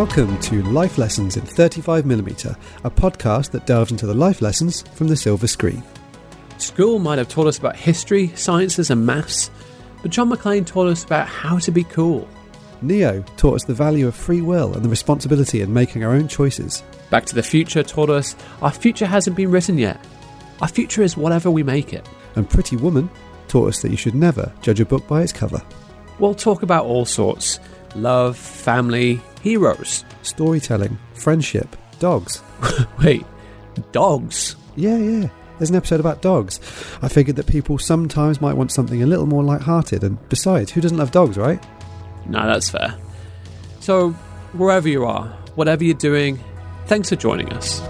[0.00, 5.08] Welcome to Life Lessons in 35mm, a podcast that delves into the life lessons from
[5.08, 5.82] the silver screen.
[6.56, 9.50] School might have taught us about history, sciences, and maths,
[10.00, 12.26] but John McClane taught us about how to be cool.
[12.80, 16.28] Neo taught us the value of free will and the responsibility in making our own
[16.28, 16.82] choices.
[17.10, 20.02] Back to the Future taught us our future hasn't been written yet.
[20.62, 22.08] Our future is whatever we make it.
[22.36, 23.10] And Pretty Woman
[23.48, 25.60] taught us that you should never judge a book by its cover.
[26.18, 27.60] We'll talk about all sorts
[27.94, 30.04] love, family, heroes.
[30.22, 32.42] Storytelling, friendship, dogs.
[33.02, 33.24] Wait,
[33.92, 34.56] dogs?
[34.76, 35.28] Yeah, yeah.
[35.58, 36.58] There's an episode about dogs.
[37.02, 40.80] I figured that people sometimes might want something a little more light-hearted, and besides, who
[40.80, 41.62] doesn't love dogs, right?
[42.26, 42.94] No, that's fair.
[43.80, 44.12] So,
[44.52, 45.26] wherever you are,
[45.56, 46.38] whatever you're doing,
[46.86, 47.80] thanks for joining us.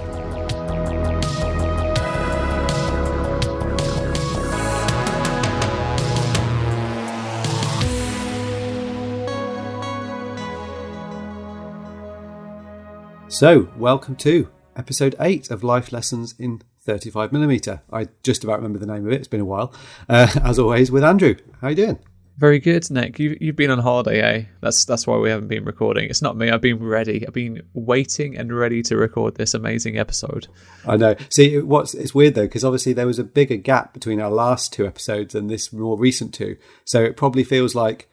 [13.40, 17.80] So, welcome to episode 8 of Life Lessons in 35mm.
[17.90, 19.72] I just about remember the name of it, it's been a while.
[20.10, 21.36] Uh, as always, with Andrew.
[21.62, 21.98] How you doing?
[22.36, 23.18] Very good, Nick.
[23.18, 24.44] You, you've been on holiday, eh?
[24.60, 26.10] That's that's why we haven't been recording.
[26.10, 26.50] It's not me.
[26.50, 27.26] I've been ready.
[27.26, 30.46] I've been waiting and ready to record this amazing episode.
[30.86, 31.14] I know.
[31.30, 34.70] See, what's it's weird though because obviously there was a bigger gap between our last
[34.70, 36.58] two episodes and this more recent two.
[36.84, 38.10] So it probably feels like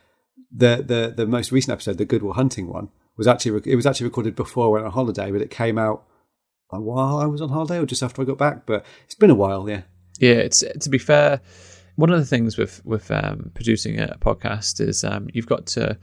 [0.49, 3.85] the the the most recent episode, the Good Will Hunting one, was actually it was
[3.85, 6.03] actually recorded before I went on holiday, but it came out
[6.69, 8.65] while I was on holiday or just after I got back.
[8.65, 9.81] But it's been a while, yeah.
[10.19, 11.41] Yeah, it's to be fair
[11.97, 15.97] one of the things with with um, producing a podcast is um, you've got to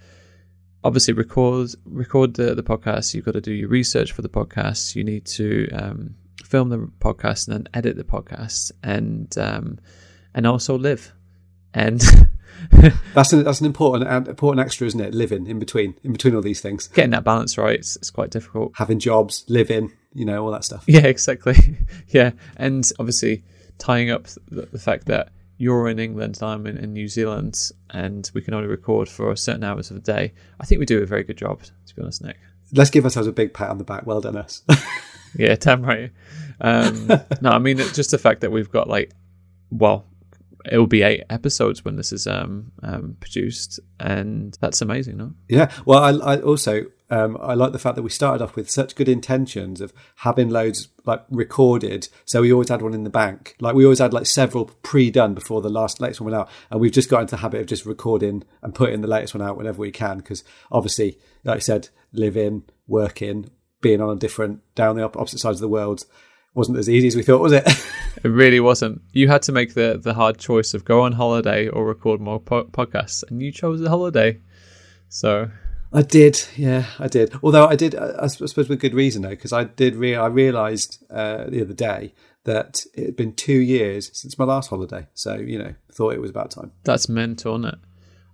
[0.83, 3.15] obviously record record the, the podcast.
[3.15, 4.97] You've got to do your research for the podcast.
[4.97, 9.79] You need to um, film the podcast and then edit the podcast and um,
[10.35, 11.13] and also live.
[11.73, 12.03] And
[13.15, 15.15] that's an that's an important important extra, isn't it?
[15.15, 17.79] Living in between in between all these things, getting that balance right.
[17.79, 18.73] It's, it's quite difficult.
[18.77, 20.85] Having jobs, living, you know, all that stuff.
[20.87, 21.57] Yeah, exactly.
[22.09, 23.45] yeah, and obviously
[23.79, 27.71] tying up the, the fact that you're in England, and I'm in, in, New Zealand,
[27.91, 30.33] and we can only record for certain hours of the day.
[30.61, 32.39] I think we do a very good job, to be honest, Nick.
[32.73, 34.05] Let's give ourselves a big pat on the back.
[34.05, 34.63] Well done, us.
[35.39, 36.11] yeah, damn right.
[36.61, 37.07] Um,
[37.41, 39.13] no, I mean just the fact that we've got like,
[39.71, 40.07] well,
[40.71, 45.33] it will be eight episodes when this is um, um, produced, and that's amazing, no?
[45.49, 45.71] Yeah.
[45.85, 48.97] Well, I, I also um, I like the fact that we started off with such
[48.97, 52.09] good intentions of having loads like recorded.
[52.25, 53.57] So we always had one in the bank.
[53.61, 56.81] Like we always had like several pre-done before the last latest one went out, and
[56.81, 59.57] we've just got into the habit of just recording and putting the latest one out
[59.57, 60.19] whenever we can.
[60.19, 63.51] Because obviously, like I said, living, working,
[63.81, 66.05] being on a different down the opposite sides of the world
[66.55, 67.65] wasn't as easy as we thought, was it?
[68.25, 69.03] it really wasn't.
[69.13, 72.41] You had to make the the hard choice of go on holiday or record more
[72.41, 74.41] po- podcasts, and you chose the holiday.
[75.09, 75.51] So
[75.93, 77.35] I did, yeah, I did.
[77.43, 79.97] Although I did, I suppose with good reason though, because I did.
[79.97, 84.45] Re- I realised uh, the other day that it had been two years since my
[84.45, 85.07] last holiday.
[85.15, 86.73] So you know, thought it was about time.
[86.85, 87.79] That's mental, isn't it?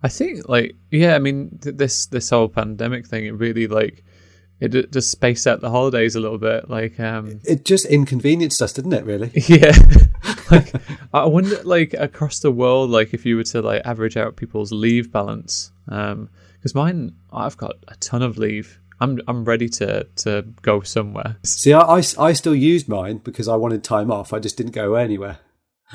[0.02, 4.04] I think, like, yeah, I mean, th- this this whole pandemic thing, it really like
[4.60, 6.68] it just spaced out the holidays a little bit.
[6.68, 9.04] Like, um, it just inconvenienced us, didn't it?
[9.04, 9.32] Really?
[9.48, 9.76] Yeah.
[10.50, 10.72] like,
[11.12, 14.70] I wonder, like, across the world, like, if you were to like average out people's
[14.70, 16.28] leave balance, um,
[16.60, 18.78] because mine I've got a ton of leave.
[19.00, 21.36] I'm I'm ready to to go somewhere.
[21.42, 24.34] See, I, I, I still used mine because I wanted time off.
[24.34, 25.38] I just didn't go anywhere.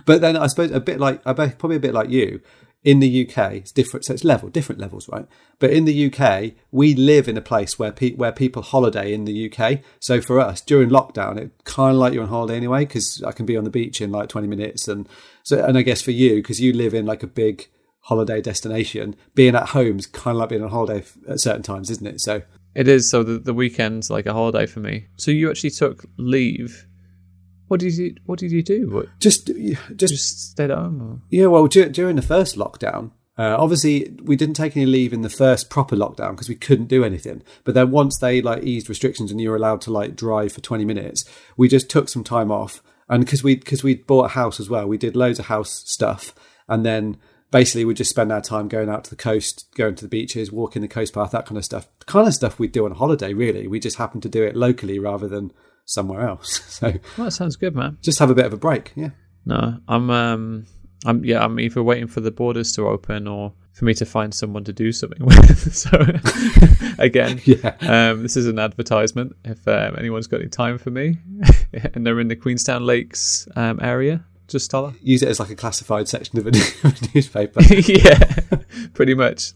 [0.05, 2.41] But then I suppose a bit like I bet probably a bit like you.
[2.85, 4.05] In the UK, it's different.
[4.05, 5.27] So it's level, different levels, right?
[5.59, 9.25] But in the UK, we live in a place where pe- where people holiday in
[9.25, 9.79] the UK.
[9.99, 13.31] So for us, during lockdown, it kind of like you're on holiday anyway because I
[13.31, 15.09] can be on the beach in like 20 minutes, and
[15.43, 17.67] so and I guess for you because you live in like a big
[18.01, 21.89] holiday destination, being at home is kind of like being on holiday at certain times,
[21.89, 22.21] isn't it?
[22.21, 22.43] So
[22.75, 23.09] it is.
[23.09, 25.07] So the, the weekend's like a holiday for me.
[25.17, 26.85] So you actually took leave.
[27.67, 28.89] What did you What did you do?
[28.89, 31.01] What, just just, just stayed at home.
[31.01, 31.21] Or?
[31.29, 35.29] Yeah, well, during the first lockdown, uh, obviously, we didn't take any leave in the
[35.29, 37.43] first proper lockdown because we couldn't do anything.
[37.63, 40.61] But then once they like eased restrictions and you were allowed to like drive for
[40.61, 41.25] twenty minutes,
[41.57, 42.81] we just took some time off.
[43.09, 45.83] And because we because we bought a house as well, we did loads of house
[45.85, 46.33] stuff.
[46.67, 47.17] And then
[47.51, 50.51] basically we just spend our time going out to the coast, going to the beaches,
[50.51, 51.87] walking the coast path, that kind of stuff.
[51.99, 53.67] The kind of stuff we do on holiday, really.
[53.67, 55.51] We just happen to do it locally rather than
[55.85, 56.61] somewhere else.
[56.75, 57.97] So well, that sounds good, man.
[58.01, 59.11] Just have a bit of a break, yeah.
[59.45, 60.65] No, I'm um
[61.05, 64.33] I'm yeah, I'm either waiting for the borders to open or for me to find
[64.33, 65.73] someone to do something with.
[65.73, 65.91] so
[66.97, 67.75] again, yeah.
[67.81, 69.35] um, this is an advertisement.
[69.45, 71.19] If um, anyone's got any time for me,
[71.93, 74.93] and they're in the Queenstown Lakes um, area, just dollar.
[75.01, 76.51] Use it as like a classified section of a,
[77.13, 77.61] newspaper.
[77.63, 78.31] yeah,
[78.93, 79.53] pretty much.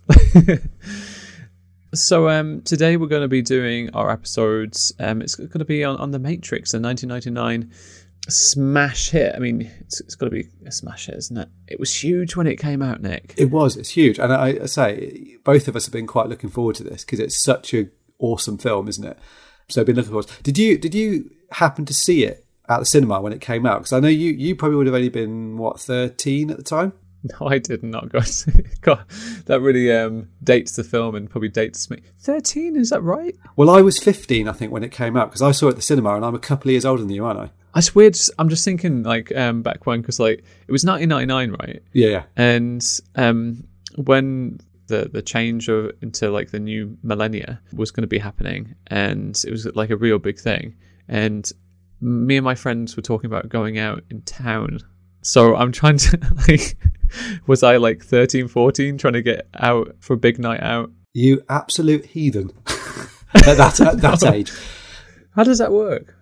[1.94, 4.94] So um, today we're going to be doing our episodes.
[5.00, 7.72] Um, it's going to be on, on the Matrix, the 1999
[8.28, 9.34] smash hit.
[9.36, 11.50] I mean, it's, it's got to be a smash hit, isn't it?
[11.68, 13.34] It was huge when it came out, Nick.
[13.38, 13.76] It was.
[13.76, 16.84] It's huge, and I, I say both of us have been quite looking forward to
[16.84, 17.88] this because it's such a
[18.20, 19.18] awesome film, isn't it?
[19.68, 20.28] So I've been looking forward.
[20.44, 23.80] Did you did you happen to see it at the cinema when it came out?
[23.80, 26.94] Because I know you you probably would have only been what thirteen at the time.
[27.42, 28.22] No, I did not go.
[28.22, 28.52] See
[28.82, 29.04] God,
[29.46, 32.02] that really um, dates the film and probably dates me.
[32.18, 33.36] Thirteen, is that right?
[33.58, 35.76] Well, I was fifteen, I think, when it came out because I saw it at
[35.76, 37.52] the cinema, and I'm a couple of years older than you, aren't I?
[37.76, 38.18] It's weird.
[38.38, 41.84] I'm just thinking like um, back when because like it was 1999, right?
[41.92, 42.24] Yeah, yeah.
[42.38, 42.86] And
[43.16, 43.68] um,
[43.98, 48.76] when the the change of, into like the new millennia was going to be happening,
[48.88, 50.76] and it was like a real big thing.
[51.08, 51.52] And
[52.02, 54.80] me and my friends were talking about going out in town.
[55.22, 56.78] So I'm trying to like,
[57.48, 60.92] was I like 13, 14, trying to get out for a big night out?
[61.14, 62.52] You absolute heathen.
[63.34, 64.52] at that at that age,
[65.36, 66.16] How does that work?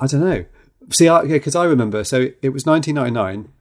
[0.00, 0.44] I don't know.
[0.90, 2.04] See, I, yeah, because I remember.
[2.04, 3.52] So it was 1999,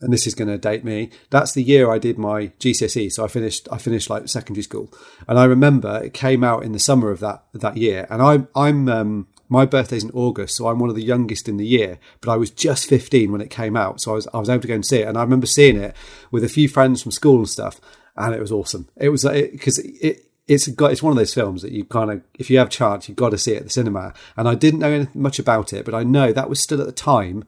[0.00, 1.10] and this is going to date me.
[1.30, 3.10] That's the year I did my GCSE.
[3.12, 3.68] So I finished.
[3.70, 4.92] I finished like secondary school,
[5.26, 8.06] and I remember it came out in the summer of that that year.
[8.10, 11.56] And I'm I'm um, my birthday's in August, so I'm one of the youngest in
[11.56, 11.98] the year.
[12.20, 14.62] But I was just 15 when it came out, so I was I was able
[14.62, 15.08] to go and see it.
[15.08, 15.94] And I remember seeing it
[16.30, 17.80] with a few friends from school and stuff,
[18.16, 18.88] and it was awesome.
[18.96, 22.10] It was because it, it it's got it's one of those films that you kind
[22.10, 24.46] of if you have a chance you've got to see it at the cinema and
[24.46, 27.44] i didn't know much about it but i know that was still at the time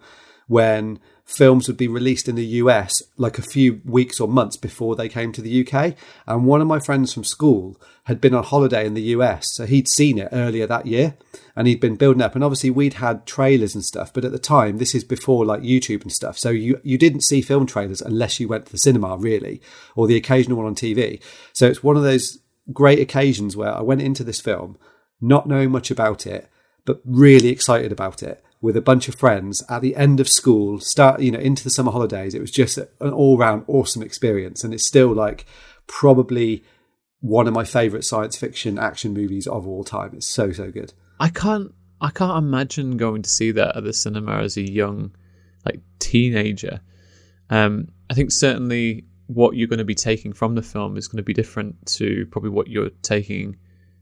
[0.48, 4.94] when films would be released in the us like a few weeks or months before
[4.94, 5.94] they came to the uk
[6.26, 9.66] and one of my friends from school had been on holiday in the us so
[9.66, 11.16] he'd seen it earlier that year
[11.56, 12.34] and he'd been building up.
[12.34, 15.62] And obviously we'd had trailers and stuff but at the time this is before like
[15.62, 16.38] youtube and stuff.
[16.38, 19.60] So you you didn't see film trailers unless you went to the cinema really
[19.96, 21.20] or the occasional one on tv
[21.52, 22.38] so it's one of those
[22.72, 24.78] great occasions where I went into this film
[25.20, 26.50] not knowing much about it,
[26.84, 30.80] but really excited about it with a bunch of friends at the end of school,
[30.80, 32.34] start, you know, into the summer holidays.
[32.34, 34.64] It was just an all round awesome experience.
[34.64, 35.46] And it's still like
[35.86, 36.64] probably
[37.20, 40.12] one of my favorite science fiction action movies of all time.
[40.14, 40.92] It's so, so good.
[41.20, 45.14] I can't I can't imagine going to see that at the cinema as a young
[45.64, 46.80] like teenager.
[47.48, 51.16] Um, I think certainly what you're going to be taking from the film is going
[51.16, 53.56] to be different to probably what you're taking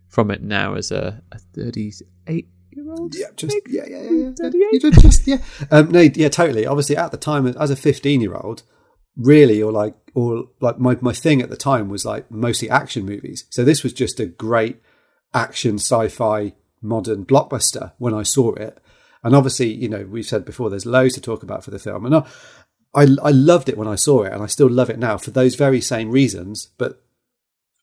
[0.09, 3.15] from it now as a, a 38 year old.
[3.15, 4.51] Yeah, just yeah, yeah, yeah, yeah.
[4.73, 5.39] You just, just yeah.
[5.71, 6.67] Um, no, yeah, totally.
[6.67, 8.63] Obviously, at the time, as a fifteen-year-old,
[9.17, 13.05] really, or like, or like my my thing at the time was like mostly action
[13.05, 13.45] movies.
[13.51, 14.81] So this was just a great
[15.33, 18.79] action sci-fi modern blockbuster when I saw it.
[19.23, 22.05] And obviously, you know, we've said before, there's loads to talk about for the film,
[22.05, 22.27] and I,
[22.95, 25.31] I, I loved it when I saw it, and I still love it now for
[25.31, 26.69] those very same reasons.
[26.77, 27.03] But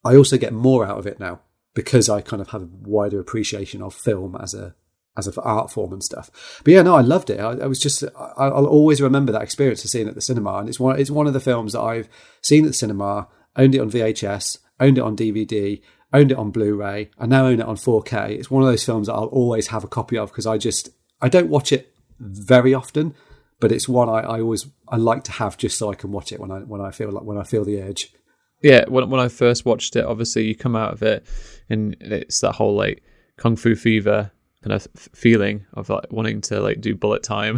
[0.06, 1.42] I also get more out of it now
[1.74, 4.76] because I kind of have a wider appreciation of film as a
[5.18, 6.62] as an art form and stuff.
[6.64, 7.40] But yeah, no, I loved it.
[7.40, 8.04] I, I was just
[8.38, 11.00] I, will always remember that experience of seeing it at the cinema, and it's one
[11.00, 12.10] it's one of the films that I've
[12.42, 15.82] seen at the cinema, owned it on VHS, owned it on DVD,
[16.14, 18.32] owned it on Blu-ray, I now own it on 4K.
[18.32, 20.90] It's one of those films that I'll always have a copy of because I just
[21.22, 23.16] I don't watch it very often,
[23.60, 26.32] but it's one I, I always I like to have just so I can watch
[26.32, 28.14] it when I when I feel like when I feel the urge.
[28.62, 31.26] Yeah, when when I first watched it, obviously you come out of it
[31.70, 33.04] and it's that whole like
[33.38, 34.32] kung fu fever
[34.64, 37.58] kind of feeling of like wanting to like do bullet time.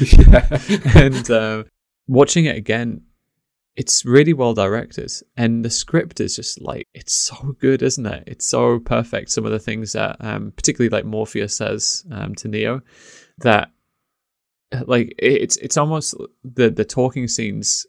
[0.94, 1.64] and um,
[2.06, 3.02] watching it again,
[3.74, 8.24] it's really well directed, and the script is just like it's so good, isn't it?
[8.26, 9.30] It's so perfect.
[9.30, 12.82] Some of the things that, um, particularly like Morpheus says um, to Neo,
[13.38, 13.70] that
[14.86, 17.86] like it's it's almost the the talking scenes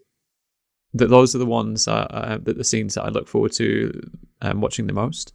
[0.93, 4.09] that those are the ones uh, uh, that the scenes that I look forward to
[4.41, 5.33] um, watching the most.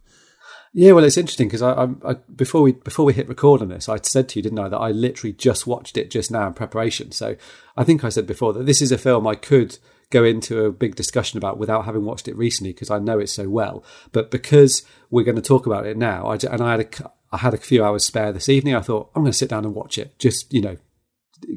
[0.73, 3.69] Yeah, well, it's interesting because I, I, I, before we before we hit record on
[3.69, 6.47] this, I said to you, didn't I, that I literally just watched it just now
[6.47, 7.11] in preparation.
[7.11, 7.35] So
[7.75, 9.79] I think I said before that this is a film I could
[10.11, 13.29] go into a big discussion about without having watched it recently because I know it
[13.29, 13.83] so well.
[14.11, 17.37] But because we're going to talk about it now, I, and I had a I
[17.37, 19.75] had a few hours spare this evening, I thought I'm going to sit down and
[19.75, 20.17] watch it.
[20.19, 20.77] Just you know,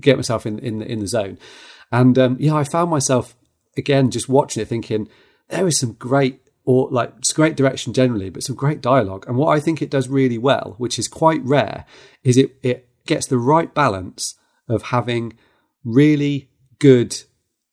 [0.00, 1.38] get myself in in the, in the zone.
[1.90, 3.36] And um, yeah, I found myself
[3.76, 5.08] again just watching it, thinking
[5.48, 9.24] there is some great or like it's great direction generally, but some great dialogue.
[9.26, 11.84] And what I think it does really well, which is quite rare,
[12.22, 14.36] is it it gets the right balance
[14.68, 15.34] of having
[15.84, 17.22] really good,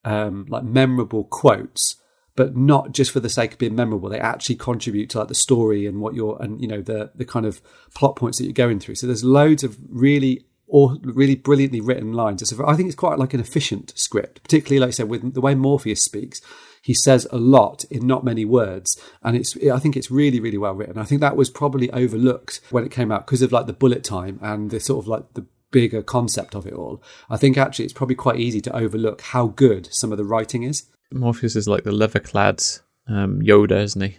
[0.04, 1.98] um, like memorable quotes,
[2.36, 4.10] but not just for the sake of being memorable.
[4.10, 7.26] They actually contribute to like the story and what you're and you know the the
[7.26, 7.62] kind of
[7.94, 8.96] plot points that you're going through.
[8.96, 12.52] So there's loads of really or really brilliantly written lines.
[12.52, 15.42] A, I think it's quite like an efficient script, particularly like I said with the
[15.42, 16.42] way Morpheus speaks.
[16.82, 20.58] He says a lot in not many words, and it's I think it's really really
[20.58, 20.98] well written.
[20.98, 24.04] I think that was probably overlooked when it came out because of like the bullet
[24.04, 27.02] time and the sort of like the bigger concept of it all.
[27.30, 30.64] I think actually it's probably quite easy to overlook how good some of the writing
[30.64, 30.86] is.
[31.12, 32.64] Morpheus is like the leather clad
[33.08, 34.18] um, Yoda, isn't he?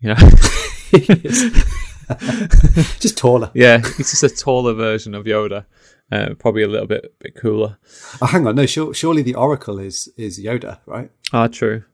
[0.00, 1.62] You know,
[2.98, 3.50] just taller.
[3.54, 5.66] Yeah, he's just a taller version of Yoda.
[6.12, 7.78] Uh, probably a little bit bit cooler.
[8.20, 11.10] Oh, hang on, no, sure, surely the Oracle is is Yoda, right?
[11.32, 11.84] Ah, true.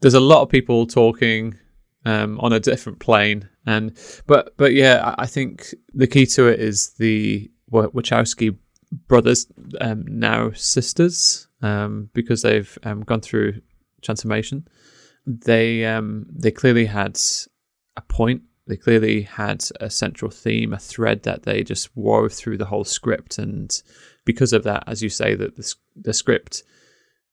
[0.00, 1.56] There's a lot of people talking
[2.04, 6.58] um, on a different plane, and but but yeah, I think the key to it
[6.58, 8.56] is the Wachowski
[9.06, 9.46] brothers,
[9.80, 13.60] um, now sisters, um, because they've um, gone through
[14.02, 14.66] transformation.
[15.24, 17.16] They um, they clearly had
[17.96, 18.42] a point.
[18.68, 22.84] They clearly had a central theme, a thread that they just wove through the whole
[22.84, 23.70] script, and
[24.24, 26.62] because of that, as you say, that the, the script,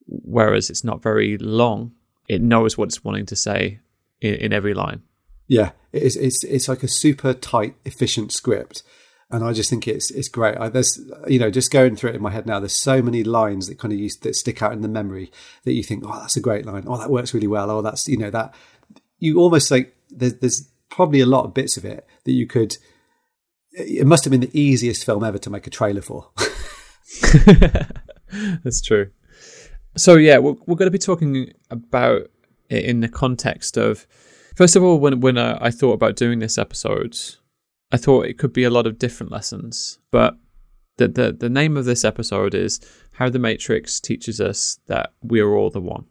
[0.07, 1.91] whereas it's not very long,
[2.27, 3.79] it knows what it's wanting to say
[4.21, 5.03] in, in every line.
[5.47, 8.81] Yeah, it's it's it's like a super tight, efficient script
[9.31, 10.57] and I just think it's it's great.
[10.57, 12.59] I, there's you know just going through it in my head now.
[12.59, 15.31] There's so many lines that kind of use that stick out in the memory
[15.63, 16.83] that you think, oh, that's a great line.
[16.87, 17.71] Oh, that works really well.
[17.71, 18.53] Oh, that's you know that
[19.19, 22.77] you almost like there's, there's probably a lot of bits of it that you could.
[23.71, 26.29] It must have been the easiest film ever to make a trailer for.
[28.63, 29.11] that's true.
[29.97, 32.29] So yeah, we're, we're going to be talking about
[32.69, 34.07] it in the context of
[34.55, 37.17] first of all when when I, I thought about doing this episode
[37.91, 40.37] I thought it could be a lot of different lessons, but
[40.97, 42.79] the, the, the name of this episode is
[43.13, 46.05] How the Matrix Teaches Us That We Are All the One.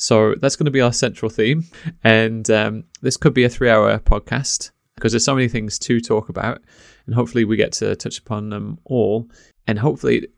[0.00, 1.64] So that's going to be our central theme.
[2.02, 6.00] And um, this could be a three hour podcast because there's so many things to
[6.00, 6.62] talk about.
[7.04, 9.28] And hopefully we get to touch upon them all.
[9.66, 10.28] And hopefully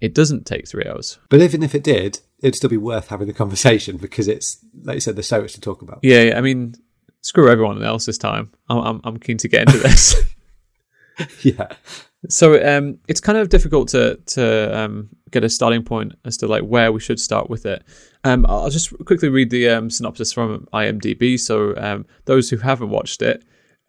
[0.00, 1.18] it doesn't take three hours.
[1.30, 4.94] But even if it did, it'd still be worth having the conversation because it's, like
[4.94, 5.98] you said, there's so much to talk about.
[6.04, 6.76] Yeah, I mean,
[7.20, 8.52] screw everyone else this time.
[8.68, 10.14] I'm, I'm, I'm keen to get into this.
[11.42, 11.72] yeah.
[12.28, 16.48] So um, it's kind of difficult to to um, get a starting point as to
[16.48, 17.84] like where we should start with it.
[18.24, 21.38] Um, I'll just quickly read the um, synopsis from IMDb.
[21.38, 23.44] So um, those who haven't watched it,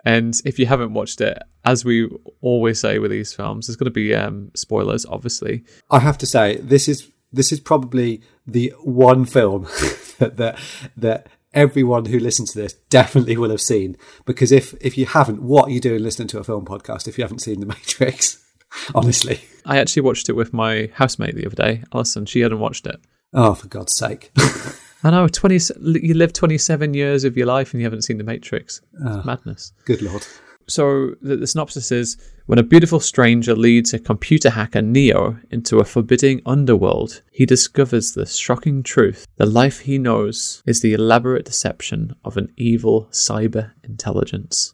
[0.06, 2.10] and if you haven't watched it, as we
[2.42, 5.64] always say with these films, there's going to be um, spoilers, obviously.
[5.90, 9.64] I have to say this is this is probably the one film
[10.20, 10.60] that that,
[10.98, 13.98] that everyone who listens to this definitely will have seen.
[14.26, 17.18] Because if if you haven't, what are you doing listening to a film podcast if
[17.18, 18.44] you haven't seen The Matrix?
[18.96, 22.26] Honestly, I actually watched it with my housemate the other day, Alison.
[22.26, 23.00] She hadn't watched it.
[23.34, 24.32] Oh, for God's sake!
[25.04, 25.28] I know.
[25.28, 25.60] Twenty.
[25.80, 28.82] You live twenty-seven years of your life and you haven't seen The Matrix.
[29.04, 29.74] Oh, madness.
[29.86, 30.26] Good lord.
[30.70, 35.80] So the, the synopsis is when a beautiful stranger leads a computer hacker Neo into
[35.80, 39.28] a forbidding underworld, he discovers the shocking truth.
[39.38, 44.74] The life he knows is the elaborate deception of an evil cyber intelligence.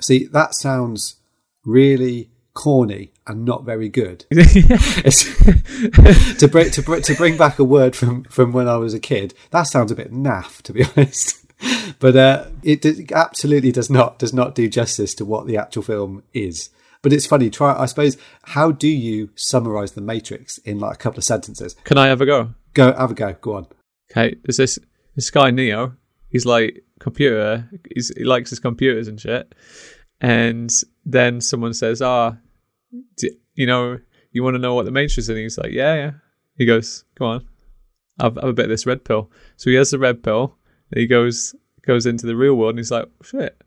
[0.00, 1.16] See, that sounds
[1.64, 4.20] really corny and not very good.
[4.30, 4.38] to
[6.50, 9.64] bring to, to bring back a word from from when I was a kid, that
[9.64, 11.39] sounds a bit naff, to be honest
[12.00, 15.82] but uh, it, it absolutely does not does not do justice to what the actual
[15.82, 16.70] film is.
[17.02, 17.48] But it's funny.
[17.48, 18.16] Try, I suppose.
[18.42, 21.74] How do you summarize the Matrix in like a couple of sentences?
[21.84, 22.54] Can I have a go?
[22.74, 23.32] Go, have a go.
[23.40, 23.66] Go on.
[24.10, 24.34] Okay.
[24.42, 24.78] There's this
[25.14, 25.94] this guy Neo.
[26.28, 27.68] He's like computer.
[27.94, 29.54] He's, he likes his computers and shit.
[30.20, 30.70] And
[31.04, 32.36] then someone says, "Ah,
[32.94, 33.98] oh, you know,
[34.32, 36.10] you want to know what the Matrix is?" And he's like, "Yeah, yeah."
[36.56, 37.48] He goes, "Come on,
[38.20, 40.58] have, have a bit of this red pill." So he has the red pill,
[40.94, 41.54] he goes
[41.90, 43.60] goes into the real world and he's like, shit,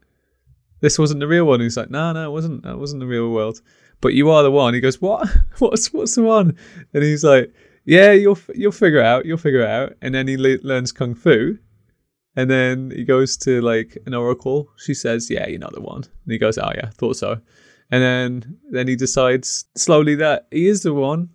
[0.79, 1.55] this wasn't the real one.
[1.55, 2.63] And he's like, no, no, it wasn't.
[2.63, 3.59] That wasn't the real world.
[3.99, 4.73] But you are the one.
[4.73, 5.27] He goes, what?
[5.59, 6.57] What's what's the one?
[6.93, 7.53] And he's like,
[7.83, 9.25] yeah, you'll you'll figure it out.
[9.25, 9.93] You'll figure it out.
[10.01, 11.57] And then he le- learns kung fu.
[12.37, 14.69] And then he goes to like an oracle.
[14.77, 17.39] She says, "Yeah, you're not the one." And he goes, "Oh yeah, thought so."
[17.91, 21.29] And then then he decides slowly that he is the one.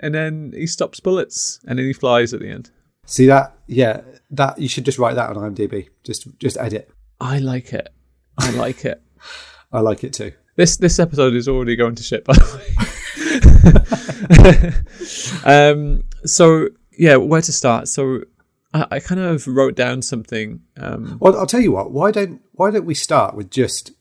[0.00, 1.60] And then he stops bullets.
[1.66, 2.70] And then he flies at the end.
[3.06, 3.56] See that?
[3.66, 5.88] Yeah, that you should just write that on IMDb.
[6.02, 6.90] Just just edit.
[7.20, 7.88] I like it.
[8.38, 9.02] I like it.
[9.72, 10.32] I like it too.
[10.56, 12.60] This this episode is already going to shit, by the
[15.44, 15.50] way.
[15.70, 17.88] um, so yeah, where to start?
[17.88, 18.22] So
[18.72, 20.60] I, I kind of wrote down something.
[20.76, 21.90] Um, well, I'll tell you what.
[21.92, 23.92] Why don't Why don't we start with just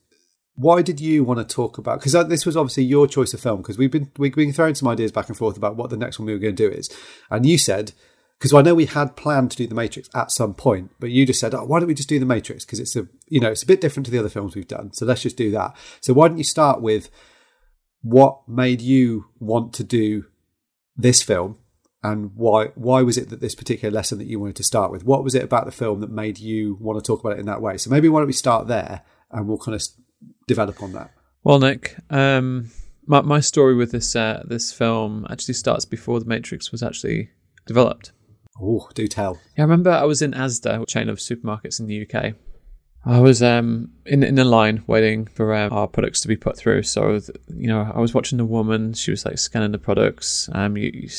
[0.55, 1.99] why did you want to talk about?
[1.99, 3.61] Because this was obviously your choice of film.
[3.61, 6.19] Because we've been we've been throwing some ideas back and forth about what the next
[6.19, 6.89] one we were going to do is,
[7.31, 7.93] and you said
[8.43, 11.25] because I know we had planned to do the Matrix at some point, but you
[11.25, 13.51] just said, "Oh, why don't we just do the Matrix?" Because it's a you know
[13.51, 15.77] it's a bit different to the other films we've done, so let's just do that.
[16.01, 17.09] So why don't you start with
[18.01, 20.25] what made you want to do
[20.97, 21.57] this film,
[22.03, 25.05] and why why was it that this particular lesson that you wanted to start with?
[25.05, 27.45] What was it about the film that made you want to talk about it in
[27.45, 27.77] that way?
[27.77, 29.81] So maybe why don't we start there and we'll kind of
[30.49, 31.11] develop on that.
[31.45, 32.71] Well, Nick, um,
[33.05, 37.29] my my story with this uh, this film actually starts before The Matrix was actually
[37.65, 38.11] developed.
[38.61, 39.39] Oh, do tell.
[39.57, 42.35] Yeah, I remember I was in Asda, a chain of supermarkets in the UK.
[43.05, 46.57] I was um, in in a line waiting for um, our products to be put
[46.57, 46.83] through.
[46.83, 47.19] So
[47.53, 48.93] you know, I was watching the woman.
[48.93, 50.49] She was like scanning the products.
[50.53, 51.09] Um, you, you,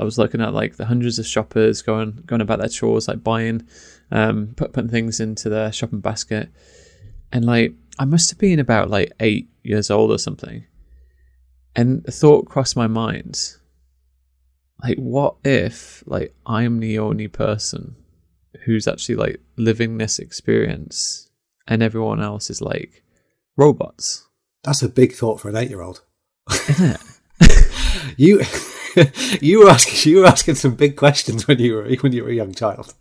[0.00, 3.22] I was looking at like the hundreds of shoppers going going about their chores, like
[3.22, 3.66] buying,
[4.10, 6.48] um, put, putting things into their shopping basket,
[7.30, 10.64] and like I must have been about like eight years old or something,
[11.76, 13.57] and a thought crossed my mind.
[14.82, 17.96] Like, what if like I'm the only person
[18.64, 21.30] who's actually like living this experience
[21.66, 23.02] and everyone else is like
[23.56, 24.26] robots.
[24.64, 26.02] That's a big thought for an eight year old.
[28.16, 28.42] you
[29.40, 32.30] you were asking you were asking some big questions when you were when you were
[32.30, 32.94] a young child.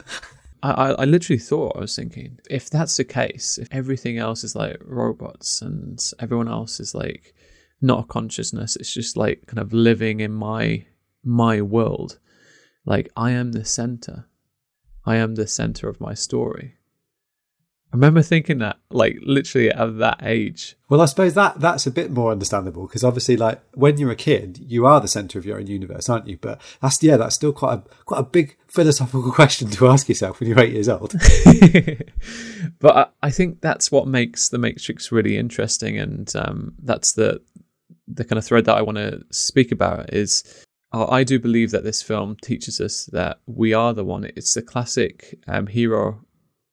[0.64, 4.56] I, I literally thought I was thinking if that's the case, if everything else is
[4.56, 7.36] like robots and everyone else is like
[7.80, 10.86] not a consciousness, it's just like kind of living in my
[11.28, 12.20] my world.
[12.86, 14.28] Like I am the center.
[15.06, 16.78] I am the center of my story.
[17.94, 20.76] I remember thinking that, like, literally at that age.
[20.90, 24.16] Well, I suppose that that's a bit more understandable because obviously, like, when you're a
[24.16, 26.38] kid, you are the center of your own universe, aren't you?
[26.38, 30.42] But that's yeah, that's still quite a quite a big philosophical question to ask yourself
[30.42, 31.14] when you're eight years old.
[32.80, 37.42] but I, I, think that's what makes the Matrix really interesting, and um, that's the
[38.06, 41.84] the kind of thread that I want to speak about is I do believe that
[41.84, 44.24] this film teaches us that we are the one.
[44.24, 46.22] It's the classic um, hero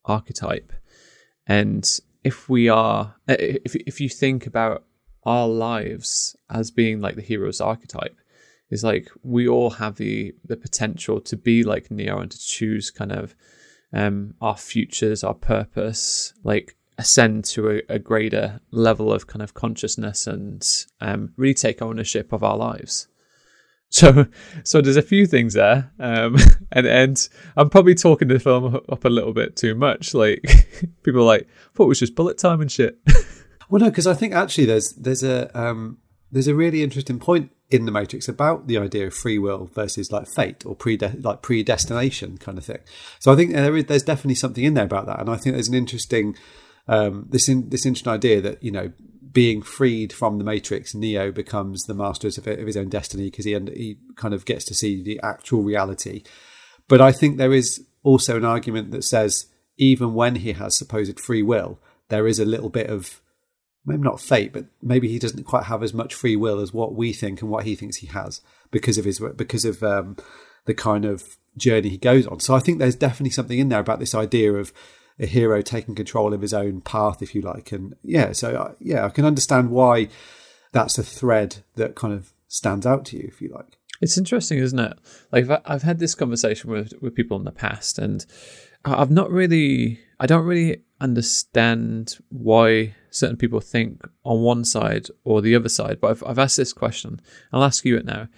[0.04, 0.72] archetype,
[1.46, 1.84] and
[2.22, 4.84] if we are, uh, if if you think about
[5.24, 8.16] our lives as being like the hero's archetype,
[8.70, 12.90] is like we all have the the potential to be like Neo and to choose
[12.90, 13.34] kind of
[13.92, 19.54] um, our futures, our purpose, like ascend to a, a greater level of kind of
[19.54, 23.08] consciousness and um, really take ownership of our lives.
[23.94, 24.26] So,
[24.64, 26.34] so there's a few things there, um,
[26.72, 30.14] and and I'm probably talking the film up a little bit too much.
[30.14, 30.42] Like
[31.04, 32.98] people are like, thought it was just bullet time and shit.
[33.70, 35.98] well, no, because I think actually there's there's a um,
[36.32, 40.10] there's a really interesting point in the Matrix about the idea of free will versus
[40.10, 42.80] like fate or pre like predestination kind of thing.
[43.20, 45.54] So I think there is, there's definitely something in there about that, and I think
[45.54, 46.34] there's an interesting
[46.88, 48.90] um, this in, this interesting idea that you know
[49.34, 53.52] being freed from the Matrix, Neo becomes the master of, his own destiny because he
[53.52, 56.22] he kind of gets to see the actual reality.
[56.88, 61.18] But I think there is also an argument that says even when he has supposed
[61.18, 63.20] free will, there is a little bit of
[63.84, 66.94] maybe not fate, but maybe he doesn't quite have as much free will as what
[66.94, 70.16] we think and what he thinks he has because of his because of um,
[70.64, 72.40] the kind of journey he goes on.
[72.40, 74.72] So I think there's definitely something in there about this idea of
[75.18, 77.72] a hero taking control of his own path, if you like.
[77.72, 80.08] And yeah, so uh, yeah, I can understand why
[80.72, 83.78] that's a thread that kind of stands out to you, if you like.
[84.00, 84.98] It's interesting, isn't it?
[85.30, 88.26] Like I've had this conversation with with people in the past, and
[88.84, 95.40] I've not really, I don't really understand why certain people think on one side or
[95.40, 96.00] the other side.
[96.00, 97.20] But I've, I've asked this question.
[97.52, 98.28] I'll ask you it now.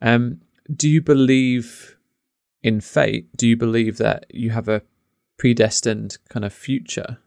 [0.00, 0.40] Um,
[0.74, 1.96] do you believe
[2.62, 3.36] in fate?
[3.36, 4.82] Do you believe that you have a
[5.38, 7.18] predestined kind of future?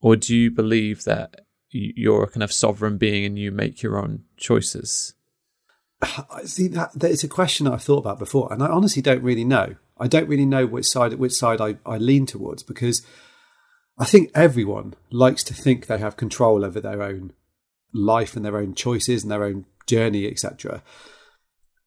[0.00, 3.98] Or do you believe that you're a kind of sovereign being and you make your
[3.98, 5.14] own choices?
[6.02, 9.22] I see that, that it's a question I've thought about before, and I honestly don't
[9.22, 9.76] really know.
[9.98, 13.00] I don't really know which side which side I, I lean towards because
[13.98, 17.32] I think everyone likes to think they have control over their own
[17.94, 20.82] life and their own choices and their own journey, etc.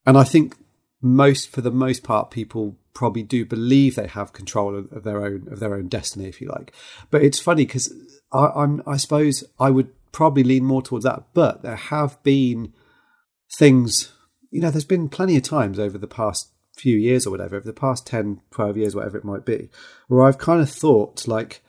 [0.05, 0.55] And I think
[1.01, 5.47] most, for the most part, people probably do believe they have control of, their own
[5.49, 6.73] of their own destiny, if you like.
[7.09, 7.93] But it's funny because
[8.33, 11.23] I'm I suppose I would probably lean more towards that.
[11.33, 12.73] But there have been
[13.57, 14.12] things,
[14.51, 17.65] you know, there's been plenty of times over the past few years or whatever, over
[17.65, 19.69] the past 10, 12 years, whatever it might be,
[20.07, 21.62] where I've kind of thought like,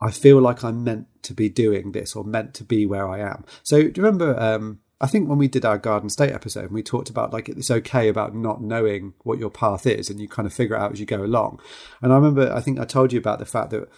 [0.00, 3.20] I feel like I'm meant to be doing this or meant to be where I
[3.20, 3.44] am.
[3.62, 6.72] So do you remember um, I think when we did our Garden State episode, and
[6.72, 10.28] we talked about like it's okay about not knowing what your path is, and you
[10.28, 11.60] kind of figure it out as you go along.
[12.02, 13.88] And I remember, I think I told you about the fact that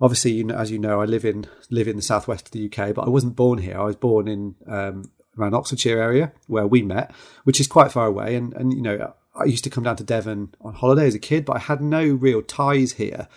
[0.00, 2.66] obviously, you know, as you know, I live in live in the southwest of the
[2.66, 3.78] UK, but I wasn't born here.
[3.78, 7.12] I was born in um, around Oxfordshire area where we met,
[7.44, 8.36] which is quite far away.
[8.36, 11.18] And and you know, I used to come down to Devon on holiday as a
[11.18, 13.28] kid, but I had no real ties here.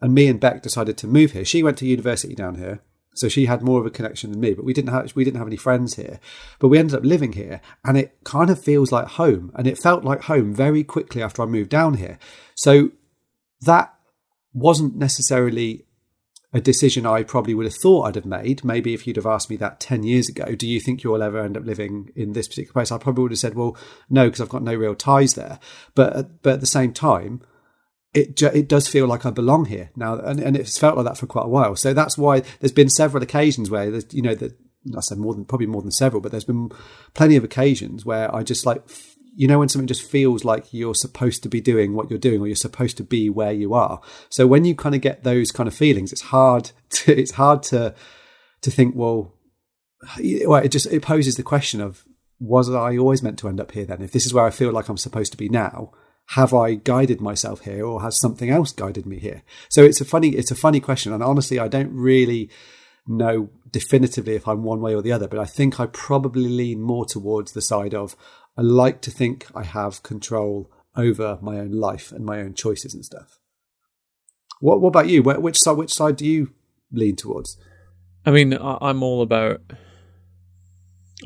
[0.00, 1.44] And me and Beck decided to move here.
[1.44, 2.82] She went to university down here,
[3.14, 5.38] So she had more of a connection than me, but we didn't have we didn't
[5.38, 6.20] have any friends here.
[6.58, 9.78] But we ended up living here, and it kind of feels like home, and it
[9.78, 12.18] felt like home very quickly after I moved down here.
[12.54, 12.90] So
[13.62, 13.94] that
[14.52, 15.84] wasn't necessarily
[16.54, 18.64] a decision I probably would have thought I'd have made.
[18.64, 21.40] Maybe if you'd have asked me that 10 years ago, do you think you'll ever
[21.40, 22.92] end up living in this particular place?
[22.92, 23.76] I probably would have said, well,
[24.08, 25.58] no, because I've got no real ties there.
[25.96, 27.42] But, but at the same time,
[28.14, 31.18] it it does feel like I belong here now, and, and it's felt like that
[31.18, 31.76] for quite a while.
[31.76, 34.56] So that's why there's been several occasions where there's you know that
[34.96, 36.70] I said more than probably more than several, but there's been
[37.14, 38.82] plenty of occasions where I just like
[39.36, 42.40] you know when something just feels like you're supposed to be doing what you're doing
[42.40, 44.00] or you're supposed to be where you are.
[44.28, 47.62] So when you kind of get those kind of feelings, it's hard to, it's hard
[47.64, 47.94] to
[48.62, 49.34] to think well,
[50.46, 52.04] well it just it poses the question of
[52.38, 54.02] was I always meant to end up here then?
[54.02, 55.92] If this is where I feel like I'm supposed to be now,
[56.28, 59.42] have I guided myself here or has something else guided me here?
[59.68, 61.12] So it's a funny, it's a funny question.
[61.12, 62.50] And honestly, I don't really
[63.06, 66.80] know definitively if I'm one way or the other, but I think I probably lean
[66.80, 68.16] more towards the side of
[68.56, 72.94] I like to think I have control over my own life and my own choices
[72.94, 73.38] and stuff.
[74.60, 75.22] What, what about you?
[75.22, 76.52] Which side, which side do you
[76.92, 77.58] lean towards?
[78.24, 79.60] I mean, I'm all about.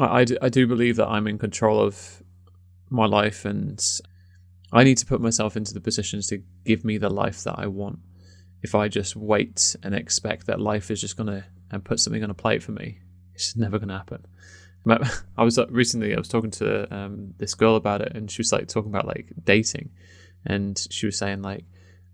[0.01, 2.23] I, I do, I do believe that I'm in control of
[2.91, 3.81] my life and
[4.73, 7.67] I need to put myself into the positions to give me the life that I
[7.67, 8.01] want.
[8.63, 12.25] If I just wait and expect that life is just going to and put something
[12.25, 12.99] on a plate for me,
[13.35, 14.27] it's just never going to happen.
[14.87, 14.99] I
[15.45, 18.69] was recently I was talking to um, this girl about it, and she was like
[18.69, 19.91] talking about like dating,
[20.47, 21.65] and she was saying like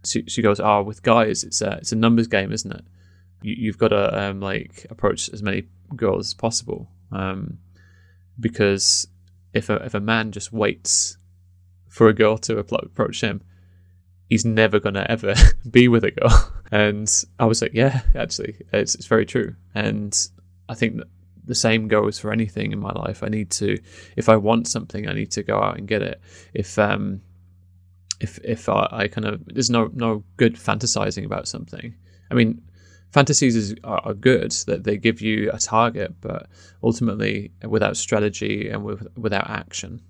[0.04, 2.84] she, she goes, "Oh, with guys, it's a it's a numbers game, isn't it?
[3.42, 5.64] You, have got to um, like approach as many
[5.94, 7.58] girls as possible, um,
[8.40, 9.06] because
[9.52, 11.18] if a if a man just waits
[11.94, 13.40] for a girl to approach him,
[14.28, 15.32] he's never to ever
[15.70, 16.52] be with a girl.
[16.72, 19.54] And I was like, yeah, actually, it's, it's very true.
[19.76, 20.12] And
[20.68, 21.00] I think
[21.44, 23.22] the same goes for anything in my life.
[23.22, 23.78] I need to,
[24.16, 26.20] if I want something, I need to go out and get it.
[26.52, 27.20] If, um,
[28.20, 31.94] if, if I, I kind of, there's no, no good fantasizing about something.
[32.28, 32.60] I mean,
[33.12, 36.48] fantasies is, are, are good that they give you a target, but
[36.82, 40.02] ultimately without strategy and with, without action,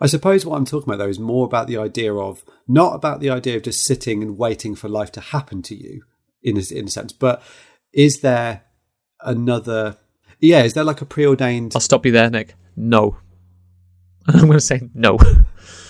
[0.00, 3.20] I suppose what I'm talking about though is more about the idea of not about
[3.20, 6.02] the idea of just sitting and waiting for life to happen to you
[6.42, 7.42] in a, in a sense, but
[7.92, 8.64] is there
[9.20, 9.96] another?
[10.40, 11.72] Yeah, is there like a preordained?
[11.74, 12.54] I'll stop you there, Nick.
[12.76, 13.16] No,
[14.26, 15.18] I'm going to say no.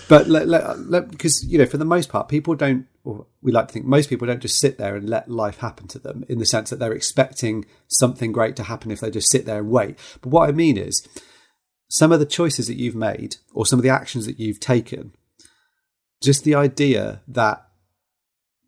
[0.09, 0.27] But
[1.11, 2.87] because you know, for the most part, people don't.
[3.05, 5.89] Or we like to think most people don't just sit there and let life happen
[5.89, 9.31] to them in the sense that they're expecting something great to happen if they just
[9.31, 9.99] sit there and wait.
[10.21, 11.07] But what I mean is,
[11.93, 15.13] some of the choices that you've made or some of the actions that you've taken,
[16.23, 17.69] just the idea that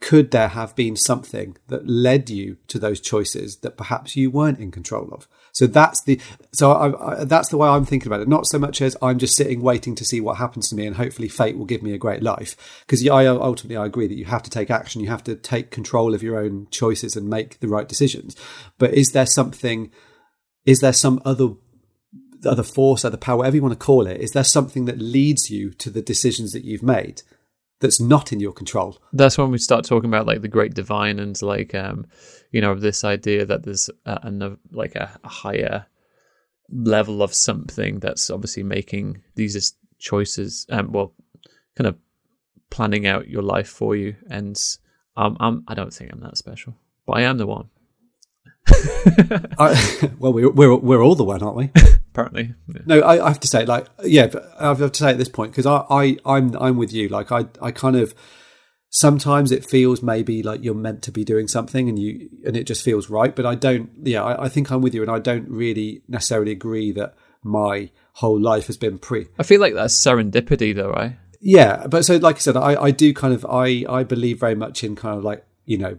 [0.02, 4.58] could there have been something that led you to those choices that perhaps you weren't
[4.58, 5.26] in control of?
[5.52, 6.20] So that's the
[6.52, 8.28] so I, I, that's the way i'm thinking about it.
[8.28, 10.96] Not so much as i'm just sitting waiting to see what happens to me and
[10.96, 12.82] hopefully fate will give me a great life.
[12.84, 15.00] Because I ultimately i agree that you have to take action.
[15.00, 18.36] You have to take control of your own choices and make the right decisions.
[18.76, 19.90] But is there something
[20.66, 21.54] is there some other
[22.50, 24.98] other force, or the power, whatever you want to call it, is there something that
[24.98, 27.22] leads you to the decisions that you've made
[27.80, 28.98] that's not in your control?
[29.12, 32.06] That's when we start talking about like the great divine and like um,
[32.54, 35.86] you know, this idea that there's a like a, a higher
[36.70, 41.12] level of something that's obviously making these choices, um, well,
[41.76, 41.96] kind of
[42.70, 44.14] planning out your life for you.
[44.30, 44.56] And
[45.16, 46.76] um, I'm, I don't think I'm that special,
[47.06, 47.70] but I am the one.
[48.66, 51.70] I, well, we're, we're we're all the one, aren't we?
[52.12, 52.80] Apparently, yeah.
[52.86, 53.00] no.
[53.00, 55.66] I, I, have to say, like, yeah, I have to say at this point because
[55.66, 57.08] I, I, I'm, I'm with you.
[57.08, 58.14] Like, I, I kind of
[58.90, 62.64] sometimes it feels maybe like you're meant to be doing something and you, and it
[62.64, 63.34] just feels right.
[63.34, 63.90] But I don't.
[64.02, 67.90] Yeah, I, I think I'm with you, and I don't really necessarily agree that my
[68.14, 69.26] whole life has been pre.
[69.38, 71.16] I feel like that's serendipity, though, right?
[71.40, 74.54] Yeah, but so like I said, I, I do kind of I, I believe very
[74.54, 75.98] much in kind of like you know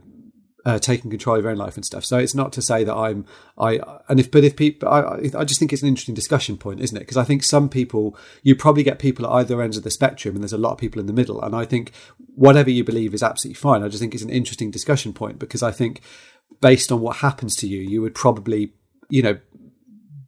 [0.65, 2.03] uh, taking control of your own life and stuff.
[2.03, 3.25] So it's not to say that I'm
[3.57, 6.81] I and if but if people I I just think it's an interesting discussion point,
[6.81, 7.01] isn't it?
[7.01, 10.35] Because I think some people you probably get people at either ends of the spectrum,
[10.35, 11.41] and there's a lot of people in the middle.
[11.41, 11.91] And I think
[12.33, 13.83] whatever you believe is absolutely fine.
[13.83, 16.01] I just think it's an interesting discussion point because I think
[16.61, 18.73] based on what happens to you, you would probably
[19.09, 19.37] you know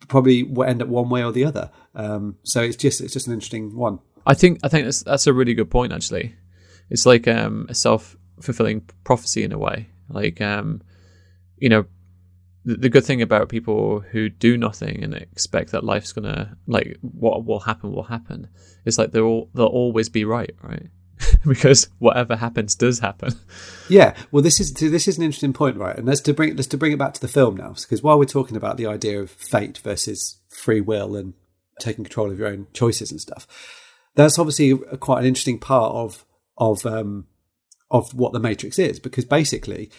[0.07, 1.71] probably end up one way or the other.
[1.95, 3.99] Um, so it's just it's just an interesting one.
[4.27, 6.35] I think I think that's that's a really good point actually.
[6.91, 10.81] It's like um, a self fulfilling prophecy in a way like, um,
[11.57, 11.85] you know,
[12.65, 16.97] the, the good thing about people who do nothing and expect that life's gonna like
[17.01, 18.49] what will happen will happen.
[18.85, 20.89] It's like they'll they'll always be right, right?
[21.47, 23.33] because whatever happens does happen.
[23.89, 25.95] Yeah, well, this is this is an interesting point, right?
[25.95, 28.19] And let's to bring let's to bring it back to the film now, because while
[28.19, 31.33] we're talking about the idea of fate versus free will and
[31.79, 33.47] taking control of your own choices and stuff,
[34.15, 36.25] that's obviously a, quite an interesting part of
[36.57, 37.27] of um,
[37.89, 39.89] of what the Matrix is, because basically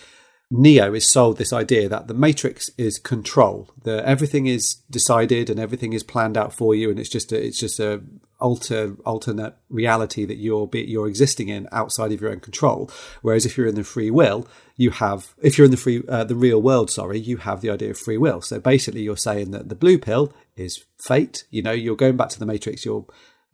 [0.50, 3.70] Neo is sold this idea that the Matrix is control.
[3.84, 7.46] That everything is decided and everything is planned out for you, and it's just a,
[7.46, 8.00] it's just a
[8.40, 12.90] alter alternate reality that you're be, you're existing in outside of your own control.
[13.20, 16.24] Whereas if you're in the free will, you have if you're in the free uh,
[16.24, 18.40] the real world, sorry, you have the idea of free will.
[18.40, 21.44] So basically, you're saying that the blue pill is fate.
[21.50, 22.86] You know, you're going back to the Matrix.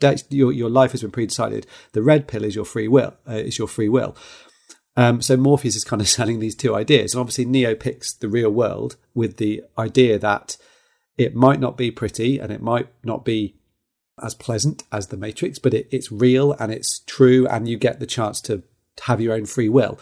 [0.01, 1.67] Your your your life has been pre-decided.
[1.93, 3.15] The red pill is your free will.
[3.29, 4.17] Uh, is your free will.
[4.97, 8.29] Um, so Morpheus is kind of selling these two ideas, and obviously Neo picks the
[8.29, 10.57] real world with the idea that
[11.17, 13.57] it might not be pretty and it might not be
[14.23, 18.01] as pleasant as the Matrix, but it, it's real and it's true, and you get
[18.01, 18.63] the chance to
[19.03, 19.99] have your own free will.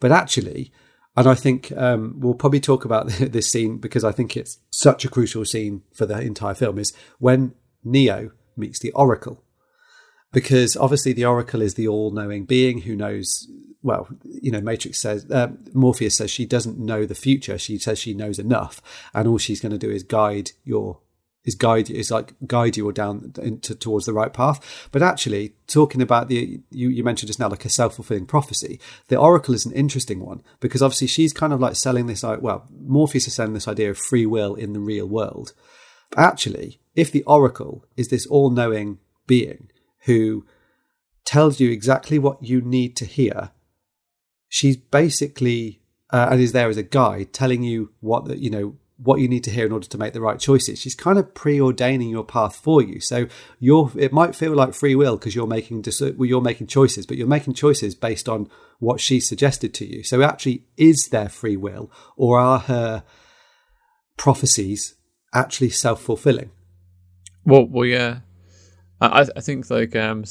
[0.00, 0.72] But actually,
[1.16, 5.04] and I think um, we'll probably talk about this scene because I think it's such
[5.04, 9.42] a crucial scene for the entire film is when Neo meets the Oracle.
[10.32, 13.48] Because obviously, the Oracle is the all knowing being who knows
[13.82, 17.58] well, you know, Matrix says, uh, Morpheus says she doesn't know the future.
[17.58, 18.80] She says she knows enough,
[19.12, 21.00] and all she's going to do is guide your,
[21.44, 24.88] is guide, is like guide you or down into, towards the right path.
[24.92, 28.78] But actually, talking about the, you, you mentioned just now, like a self fulfilling prophecy.
[29.08, 32.68] The Oracle is an interesting one because obviously she's kind of like selling this, well,
[32.80, 35.54] Morpheus is selling this idea of free will in the real world.
[36.10, 39.70] But actually, if the Oracle is this all knowing being
[40.04, 40.44] who
[41.24, 43.50] tells you exactly what you need to hear
[44.48, 48.76] she's basically uh, and is there as a guide telling you what the, you know
[49.02, 50.78] what you need to hear in order to make the right choices.
[50.78, 53.00] She's kind of preordaining your path for you.
[53.00, 53.26] So
[53.58, 57.16] you're it might feel like free will because you're making well, you're making choices, but
[57.16, 60.02] you're making choices based on what she suggested to you.
[60.02, 63.04] So actually, is there free will, or are her
[64.16, 64.94] prophecies
[65.34, 66.50] actually self fulfilling?
[67.44, 68.20] Well, well, yeah.
[69.00, 70.24] I I think like um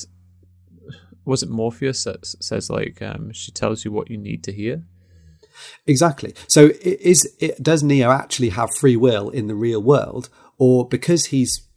[1.26, 4.84] was it Morpheus that says like um, she tells you what you need to hear?
[5.86, 6.34] Exactly.
[6.48, 11.26] So is it, does Neo actually have free will in the real world, or because
[11.26, 11.68] he's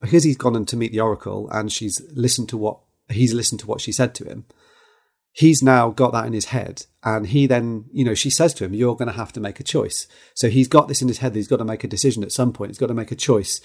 [0.00, 2.78] because he's gone in to meet the Oracle and she's listened to what
[3.08, 4.46] he's listened to what she said to him?
[5.32, 8.64] He's now got that in his head, and he then, you know, she says to
[8.64, 11.18] him, "You're going to have to make a choice." So he's got this in his
[11.18, 12.70] head that he's got to make a decision at some point.
[12.70, 13.60] He's got to make a choice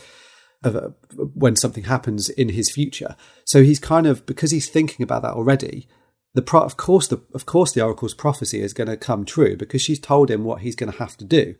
[0.63, 3.15] of a, when something happens in his future.
[3.45, 5.87] So he's kind of because he's thinking about that already.
[6.33, 9.57] The pro, of course the of course the oracle's prophecy is going to come true
[9.57, 11.55] because she's told him what he's going to have to do.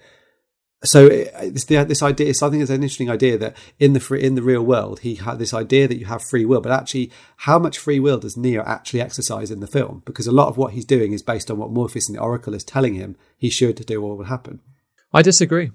[0.83, 2.29] So uh, it's the, this idea.
[2.29, 5.15] I think it's an interesting idea that in the free, in the real world, he
[5.15, 8.37] had this idea that you have free will, but actually, how much free will does
[8.37, 10.03] Neo actually exercise in the film?
[10.05, 12.53] Because a lot of what he's doing is based on what Morpheus and the Oracle
[12.53, 14.61] is telling him he should do or will happen.
[15.11, 15.71] I disagree.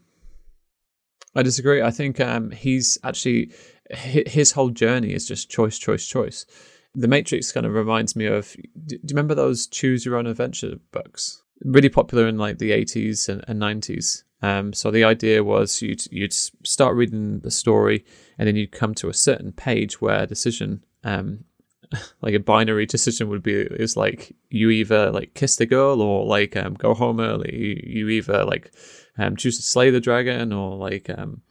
[1.34, 1.82] I disagree.
[1.82, 3.52] I think um, he's actually
[3.90, 6.46] his whole journey is just choice, choice, choice.
[6.94, 8.54] The Matrix kind of reminds me of.
[8.86, 11.42] Do you remember those Choose Your Own Adventure books?
[11.64, 14.24] Really popular in like the eighties and nineties.
[14.42, 18.04] Um, so the idea was you'd you'd start reading the story,
[18.38, 21.44] and then you'd come to a certain page where a decision, um,
[22.20, 26.26] like a binary decision, would be is like you either like kiss the girl or
[26.26, 27.82] like um, go home early.
[27.86, 28.70] You either like
[29.18, 31.42] um, choose to slay the dragon or like um,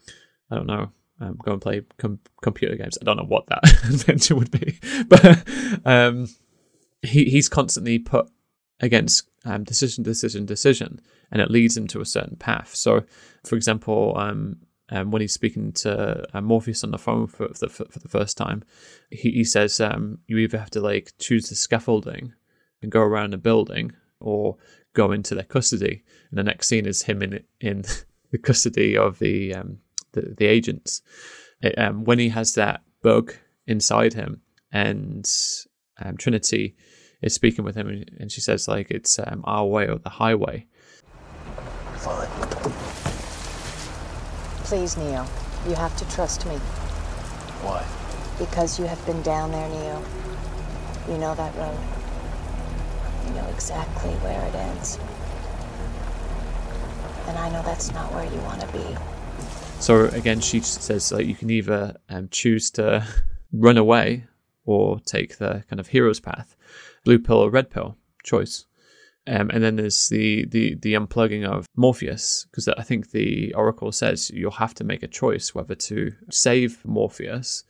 [0.50, 2.98] I don't know, um, go and play com- computer games.
[3.02, 5.48] I don't know what that adventure would be, but
[5.86, 6.28] um,
[7.02, 8.30] he he's constantly put
[8.80, 11.00] against um, decision, decision, decision,
[11.32, 12.76] and it leads him to a certain path.
[12.76, 13.04] So,
[13.46, 14.58] for example, um,
[14.90, 18.38] um, when he's speaking to uh, Morpheus on the phone for, the, for, the first
[18.38, 18.64] time,
[19.10, 22.34] he, he says um, you either have to like choose the scaffolding
[22.82, 24.58] and go around a building, or
[24.94, 26.03] go into their custody.
[26.34, 27.84] And the next scene is him in in
[28.32, 29.78] the custody of the um,
[30.14, 31.04] the, the, agents.
[31.62, 33.36] It, um, when he has that bug
[33.68, 34.42] inside him,
[34.72, 35.30] and
[36.04, 36.76] um, Trinity
[37.22, 40.66] is speaking with him, and she says like it's um, our way or the highway.
[41.98, 42.28] Fine.
[44.64, 45.28] Please, Neo,
[45.68, 46.56] you have to trust me.
[47.62, 47.86] Why?
[48.40, 50.04] Because you have been down there, Neo.
[51.10, 51.78] You know that road.
[53.28, 54.98] You know exactly where it ends.
[57.28, 58.84] And I know that's not where you want to be.
[59.80, 63.06] So again, she says like you can either um, choose to
[63.52, 64.26] run away
[64.66, 66.56] or take the kind of hero's path,
[67.04, 68.66] blue pill or red pill choice.
[69.26, 73.92] Um, and then there's the, the the unplugging of Morpheus because I think the Oracle
[73.94, 77.64] says you'll have to make a choice whether to save Morpheus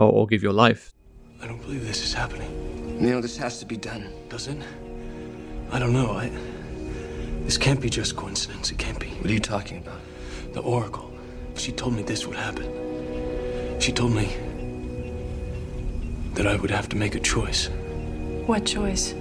[0.00, 0.92] or, or give your life.
[1.40, 3.00] I don't believe this is happening.
[3.00, 4.12] Neo, this has to be done.
[4.28, 4.58] Does it?
[5.70, 6.10] I don't know.
[6.10, 6.30] I.
[7.50, 8.70] This can't be just coincidence.
[8.70, 9.08] It can't be.
[9.08, 9.98] What are you talking about?
[10.52, 11.10] The Oracle.
[11.56, 13.80] She told me this would happen.
[13.80, 14.36] She told me
[16.34, 17.68] that I would have to make a choice.
[18.46, 19.14] What choice?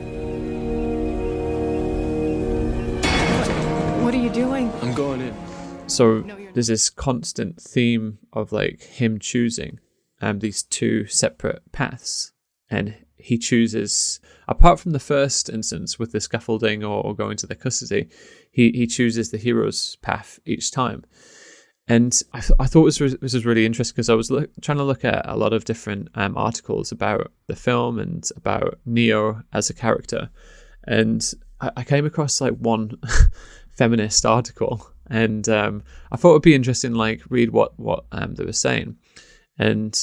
[4.04, 4.72] What are you doing?
[4.84, 5.34] I'm going in.
[5.88, 6.22] So
[6.54, 9.80] there's this constant theme of like him choosing
[10.22, 12.32] um these two separate paths
[12.70, 17.48] and he chooses apart from the first instance with the scaffolding or, or going to
[17.48, 18.08] the custody
[18.52, 21.04] he he chooses the hero's path each time.
[21.88, 24.78] And I, th- I thought this was, this was really interesting because I was trying
[24.78, 29.42] to look at a lot of different um, articles about the film and about Neo
[29.54, 30.30] as a character,
[30.84, 32.92] and I, I came across like one
[33.72, 38.46] feminist article, and um, I thought it'd be interesting, like read what what um, they
[38.46, 38.98] were saying,
[39.58, 40.00] and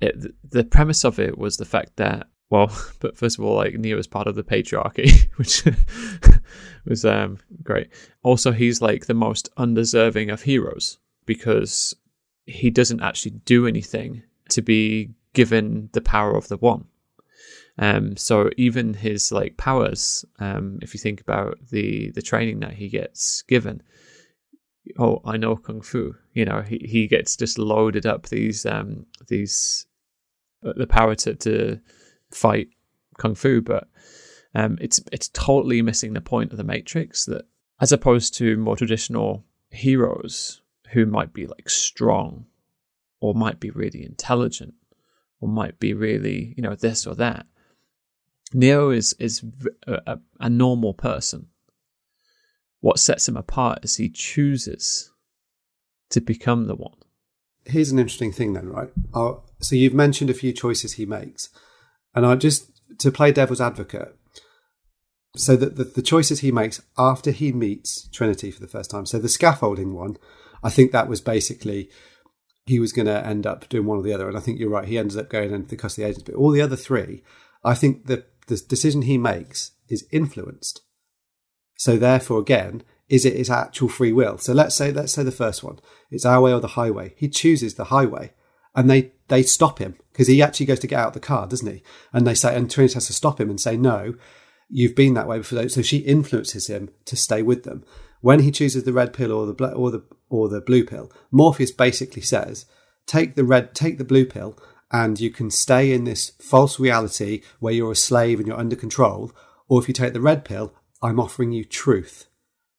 [0.00, 3.74] it, the premise of it was the fact that well, but first of all, like
[3.74, 5.64] Neo is part of the patriarchy, which
[6.84, 7.88] was um, great.
[8.22, 11.94] Also, he's like the most undeserving of heroes because
[12.46, 16.86] he doesn't actually do anything to be given the power of the one.
[17.80, 22.72] Um, so even his like powers, um, if you think about the the training that
[22.72, 23.82] he gets given,
[24.98, 26.14] oh, I know kung fu.
[26.32, 29.86] You know, he, he gets just loaded up these um these
[30.64, 31.80] uh, the power to to
[32.30, 32.68] fight
[33.18, 33.88] kung fu, but
[34.54, 37.46] um, it's it's totally missing the point of the Matrix that
[37.80, 40.62] as opposed to more traditional heroes
[40.92, 42.46] who might be like strong
[43.20, 44.74] or might be really intelligent
[45.40, 47.46] or might be really you know this or that
[48.52, 49.44] neo is is
[49.86, 51.48] a, a normal person.
[52.80, 55.10] What sets him apart is he chooses
[56.10, 56.96] to become the one.
[57.64, 58.90] Here's an interesting thing, then, right?
[59.14, 61.50] i so you've mentioned a few choices he makes,
[62.18, 64.12] and I just to play devil's advocate.
[65.36, 69.06] So that the, the choices he makes after he meets Trinity for the first time.
[69.06, 70.16] So the scaffolding one,
[70.64, 71.90] I think that was basically
[72.66, 74.26] he was going to end up doing one or the other.
[74.26, 74.88] And I think you're right.
[74.88, 76.24] He ends up going into the custody agents.
[76.24, 77.22] But all the other three,
[77.62, 80.80] I think the, the decision he makes is influenced.
[81.76, 84.38] So therefore, again, is it his actual free will?
[84.38, 85.78] So let's say let's say the first one,
[86.10, 87.14] it's our way or the highway.
[87.16, 88.32] He chooses the highway,
[88.74, 91.46] and they they stop him because he actually goes to get out of the car,
[91.46, 91.82] doesn't he?
[92.12, 94.14] And they say, and Trinity has to stop him and say, no,
[94.68, 95.68] you've been that way before.
[95.68, 97.84] So she influences him to stay with them.
[98.20, 101.70] When he chooses the red pill or the or the or the blue pill, Morpheus
[101.70, 102.66] basically says,
[103.06, 104.58] take the red, take the blue pill,
[104.90, 108.76] and you can stay in this false reality where you're a slave and you're under
[108.76, 109.32] control.
[109.68, 112.26] Or if you take the red pill, I'm offering you truth.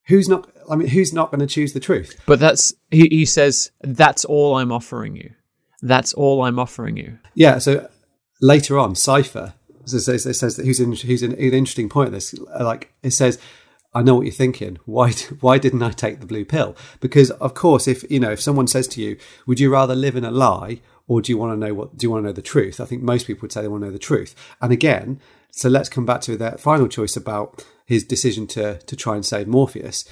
[0.07, 0.51] Who's not?
[0.69, 2.19] I mean, who's not going to choose the truth?
[2.25, 5.31] but that's he, he says that's all i'm offering you
[5.81, 7.57] that's all i'm offering you Yeah.
[7.59, 7.89] So
[8.41, 9.53] later on, Cypher
[9.85, 12.11] says, says that who's in, who's in, an interesting point.
[12.11, 13.39] This uh, like it says,
[13.93, 14.77] I know what you're thinking.
[14.85, 16.75] Why why didn't I take the blue pill?
[16.99, 20.15] Because of course, if you know if someone says to you, would you rather live
[20.15, 22.33] in a lie or do you want to know what do you want to know
[22.33, 22.79] the truth?
[22.79, 24.35] I think most people would say they want to know the truth.
[24.61, 25.19] And again,
[25.51, 29.25] so let's come back to that final choice about his decision to to try and
[29.25, 30.05] save Morpheus.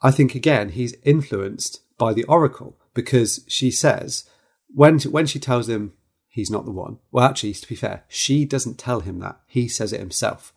[0.00, 4.24] I think again he's influenced by the Oracle because she says
[4.68, 5.94] when when she tells him
[6.28, 6.98] he's not the one.
[7.10, 9.40] Well, actually, to be fair, she doesn't tell him that.
[9.46, 10.52] He says it himself.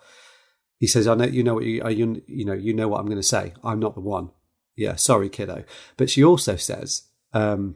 [0.78, 3.06] He says, "I know you know what you you, you know you know what I'm
[3.06, 3.54] going to say.
[3.63, 4.32] I'm not the one."
[4.76, 5.63] Yeah, sorry, kiddo.
[5.97, 7.76] But she also says, um,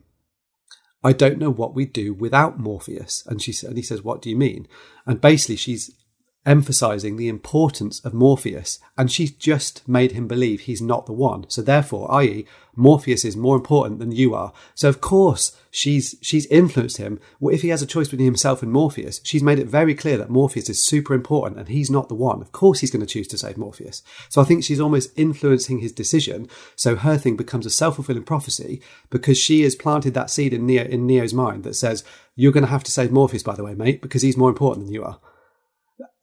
[1.03, 4.29] "I don't know what we'd do without Morpheus." And she and he says, "What do
[4.29, 4.67] you mean?"
[5.05, 5.91] And basically, she's
[6.45, 11.49] emphasizing the importance of Morpheus, and she's just made him believe he's not the one.
[11.49, 12.45] So therefore, i.e.,
[12.75, 14.53] Morpheus is more important than you are.
[14.75, 17.19] So of course, she's she's influenced him.
[17.39, 20.17] Well, if he has a choice between himself and Morpheus, she's made it very clear
[20.17, 22.41] that Morpheus is super important and he's not the one.
[22.41, 24.01] Of course, he's going to choose to save Morpheus.
[24.29, 26.47] So I think she's almost influencing his decision.
[26.75, 30.65] So her thing becomes a self fulfilling prophecy because she has planted that seed in
[30.65, 32.03] Neo in Neo's mind that says
[32.35, 34.85] you're going to have to save Morpheus, by the way, mate, because he's more important
[34.85, 35.19] than you are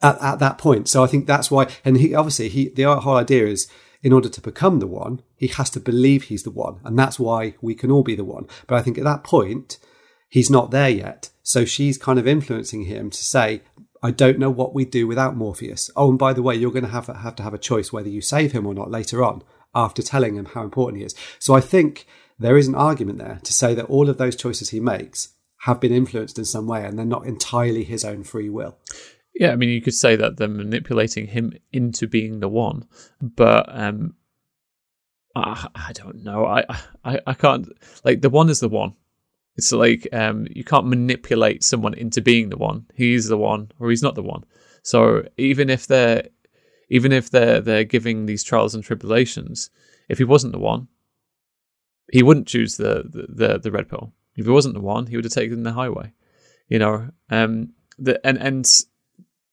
[0.02, 0.88] at, at that point.
[0.88, 3.68] So I think that's why, and he obviously he the whole idea is
[4.02, 7.18] in order to become the one, he has to believe he's the one, and that's
[7.18, 8.46] why we can all be the one.
[8.66, 9.78] But I think at that point,
[10.28, 11.30] he's not there yet.
[11.42, 13.62] So she's kind of influencing him to say,
[14.02, 15.90] I don't know what we do without Morpheus.
[15.94, 18.08] Oh, and by the way, you're going to have, have to have a choice whether
[18.08, 19.42] you save him or not later on
[19.74, 21.14] after telling him how important he is.
[21.38, 22.06] So I think
[22.38, 25.80] there is an argument there to say that all of those choices he makes have
[25.80, 28.76] been influenced in some way and they're not entirely his own free will.
[29.34, 32.86] Yeah, I mean, you could say that they're manipulating him into being the one,
[33.20, 34.14] but um,
[35.34, 36.44] I, I don't know.
[36.44, 36.64] I,
[37.04, 37.68] I, I can't
[38.04, 38.94] like the one is the one.
[39.56, 42.86] It's like um, you can't manipulate someone into being the one.
[42.94, 44.44] He's the one, or he's not the one.
[44.82, 46.28] So even if they're
[46.88, 49.70] even if they're they're giving these trials and tribulations,
[50.08, 50.88] if he wasn't the one,
[52.12, 54.12] he wouldn't choose the the the, the red pill.
[54.36, 56.12] If he wasn't the one, he would have taken the highway.
[56.68, 58.66] You know, um, the and and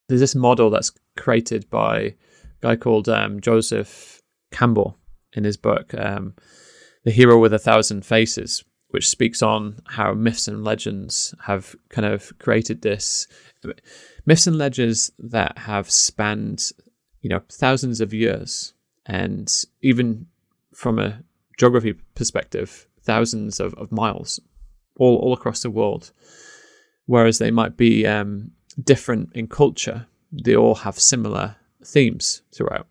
[0.10, 2.14] there's this model that's created by a
[2.62, 4.98] guy called um, Joseph Campbell
[5.34, 6.34] in his book, um,
[7.06, 12.08] The Hero with a Thousand Faces, which speaks on how myths and legends have kind
[12.08, 13.28] of created this
[14.26, 16.72] myths and legends that have spanned,
[17.22, 18.74] you know, thousands of years,
[19.06, 20.26] and even
[20.74, 21.22] from a
[21.58, 24.40] geography perspective, thousands of, of miles,
[24.98, 26.12] all all across the world.
[27.06, 28.52] Whereas they might be um,
[28.84, 32.88] different in culture, they all have similar themes throughout.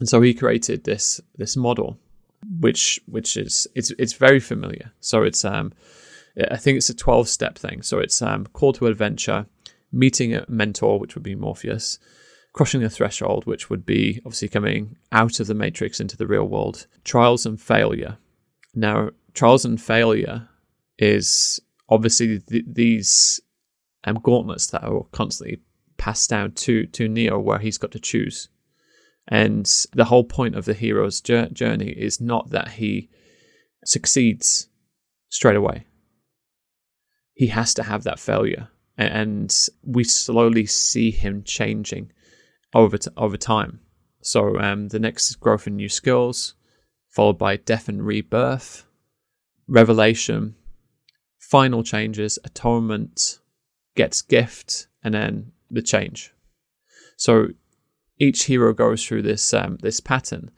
[0.00, 1.98] And so he created this this model,
[2.60, 4.92] which which is it's it's very familiar.
[5.00, 5.72] So it's um
[6.50, 7.82] I think it's a twelve step thing.
[7.82, 9.46] So it's um call to adventure,
[9.92, 11.98] meeting a mentor, which would be Morpheus,
[12.52, 16.48] crossing the threshold, which would be obviously coming out of the matrix into the real
[16.48, 18.18] world, trials and failure.
[18.74, 20.48] Now, trials and failure
[20.98, 23.40] is obviously th- these
[24.06, 25.60] um, gauntlets that are constantly
[25.98, 28.48] passed down to to Neo, where he's got to choose.
[29.28, 33.10] And the whole point of the hero's journey is not that he
[33.84, 34.68] succeeds
[35.28, 35.86] straight away.
[37.34, 42.12] He has to have that failure, and we slowly see him changing
[42.74, 43.80] over t- over time.
[44.22, 46.54] So um, the next is growth in new skills,
[47.10, 48.86] followed by death and rebirth,
[49.68, 50.54] revelation,
[51.40, 53.38] final changes, atonement,
[53.96, 56.32] gets gift, and then the change.
[57.16, 57.48] So
[58.18, 60.50] each hero goes through this um, this pattern,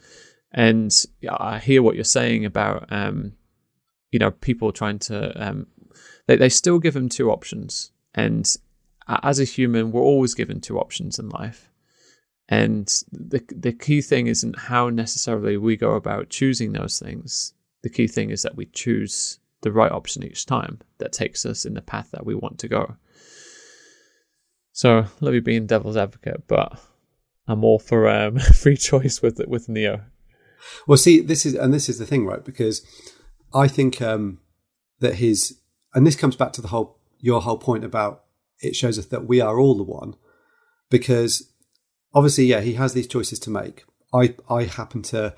[0.53, 0.93] and
[1.31, 3.33] I hear what you're saying about um,
[4.11, 5.67] you know people trying to um,
[6.27, 8.57] they they still give them two options, and
[9.23, 11.71] as a human, we're always given two options in life.
[12.49, 17.55] And the the key thing isn't how necessarily we go about choosing those things.
[17.83, 21.65] The key thing is that we choose the right option each time that takes us
[21.65, 22.97] in the path that we want to go.
[24.79, 26.79] So let me being devil's advocate, but
[27.49, 30.03] I'm all for um, free choice with with Neo.
[30.87, 32.45] Well, see, this is and this is the thing, right?
[32.45, 32.87] Because
[33.53, 34.39] I think um,
[35.01, 35.59] that his
[35.95, 38.23] and this comes back to the whole your whole point about
[38.61, 40.15] it shows us that we are all the one,
[40.91, 41.53] because
[42.15, 43.83] obviously, yeah, he has these choices to make.
[44.15, 45.35] I I happen to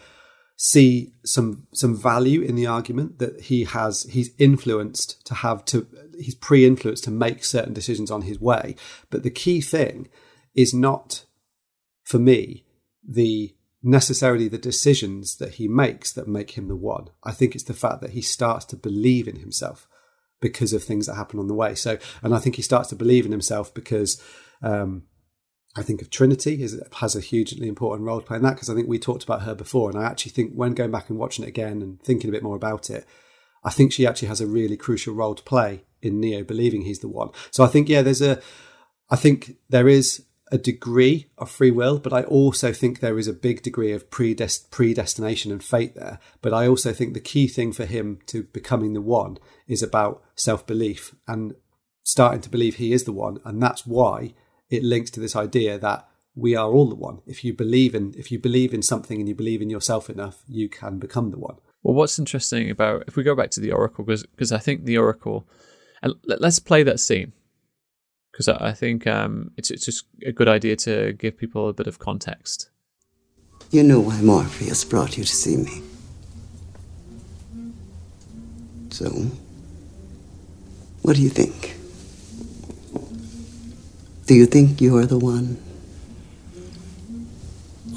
[0.59, 5.87] see some some value in the argument that he has he's influenced to have to
[6.21, 8.77] he's pre-influenced to make certain decisions on his way.
[9.11, 10.09] But the key thing
[10.55, 11.25] is not
[12.05, 12.65] for me
[13.07, 17.09] the necessarily the decisions that he makes that make him the one.
[17.25, 19.89] I think it's the fact that he starts to believe in himself
[20.41, 21.75] because of things that happen on the way.
[21.75, 24.23] So and i think he starts to believe in himself because
[24.63, 25.05] um,
[25.77, 28.69] I think of Trinity is, has a hugely important role to play in that because
[28.69, 31.19] I think we talked about her before, and I actually think when going back and
[31.19, 33.07] watching it again and thinking a bit more about it,
[33.63, 37.01] I think she actually has a really crucial role to play in Neo believing he's
[37.01, 37.31] the one.
[37.51, 38.41] So I think yeah, there's a,
[39.11, 43.29] I think there is a degree of free will, but I also think there is
[43.29, 46.19] a big degree of predest- predestination and fate there.
[46.43, 49.39] But I also think the key thing for him to becoming the one
[49.69, 51.55] is about self belief and
[52.03, 54.35] starting to believe he is the one, and that's why
[54.69, 57.21] it links to this idea that we are all the one.
[57.27, 60.43] If you believe in if you believe in something and you believe in yourself enough,
[60.49, 61.57] you can become the one.
[61.83, 64.99] Well, what's interesting about if we go back to the Oracle, because I think the
[64.99, 65.47] Oracle,
[66.03, 67.33] and let's play that scene,
[68.31, 71.87] because I think um, it's it's just a good idea to give people a bit
[71.87, 72.71] of context.
[73.71, 75.83] You know why Morpheus brought you to see me.
[78.91, 79.09] So,
[81.03, 81.77] what do you think?
[84.27, 85.57] Do you think you're the one?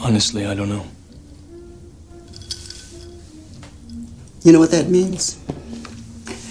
[0.01, 0.85] Honestly, I don't know.
[4.43, 5.39] You know what that means?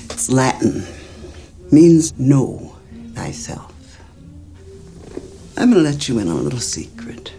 [0.07, 0.87] It's Latin.
[1.71, 2.75] Means know
[3.13, 3.71] thyself.
[5.59, 7.35] I'm gonna let you in on a little secret.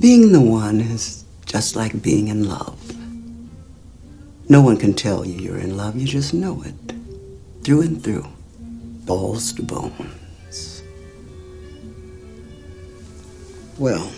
[0.00, 2.80] Being the one is just like being in love.
[4.48, 6.74] No one can tell you you're in love, you just know it.
[7.62, 8.26] Through and through
[9.06, 10.82] balls to bones.
[13.78, 14.10] Well,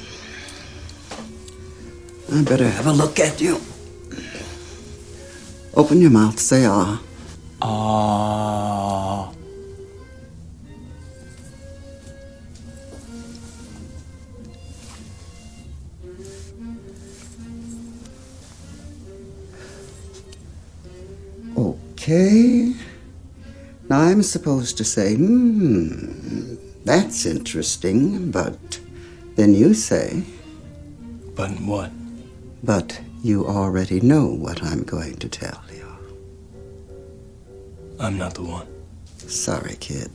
[2.33, 3.61] I better have a look at you.
[5.79, 7.01] Open your mouth, say ah.
[7.63, 9.31] Ah.
[21.57, 22.75] Okay.
[23.89, 28.81] Now I'm supposed to say, hmm, That's interesting, but
[29.37, 30.25] then you say.
[31.37, 31.93] But what?
[32.65, 35.87] But you already know what I'm going to tell you.
[38.01, 38.67] I'm not the one.
[39.19, 40.11] Sorry, kid.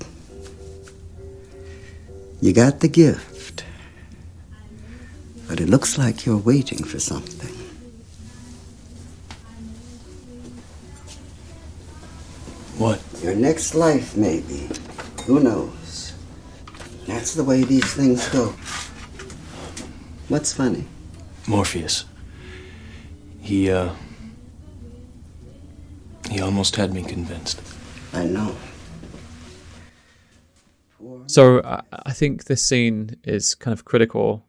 [2.42, 3.64] You got the gift.
[5.48, 7.54] But it looks like you're waiting for something.
[12.80, 13.00] What?
[13.22, 14.68] Your next life, maybe.
[15.28, 16.14] Who knows?
[17.06, 18.56] That's the way these things go.
[20.30, 20.86] What's funny?
[21.48, 22.06] Morpheus.
[23.54, 23.94] He, uh.
[26.32, 27.62] He almost had me convinced.
[28.12, 28.56] I know.
[31.28, 34.44] So I, I think this scene is kind of critical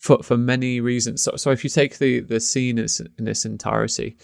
[0.00, 1.22] for for many reasons.
[1.22, 2.76] So, so if you take the the scene
[3.18, 4.16] in its entirety,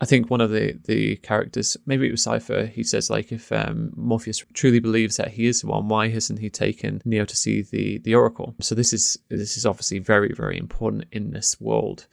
[0.00, 3.52] I think one of the the characters, maybe it was Cypher, he says like if
[3.52, 7.36] um, Morpheus truly believes that he is the one, why hasn't he taken Neo to
[7.36, 8.54] see the the Oracle?
[8.60, 12.06] So this is this is obviously very very important in this world.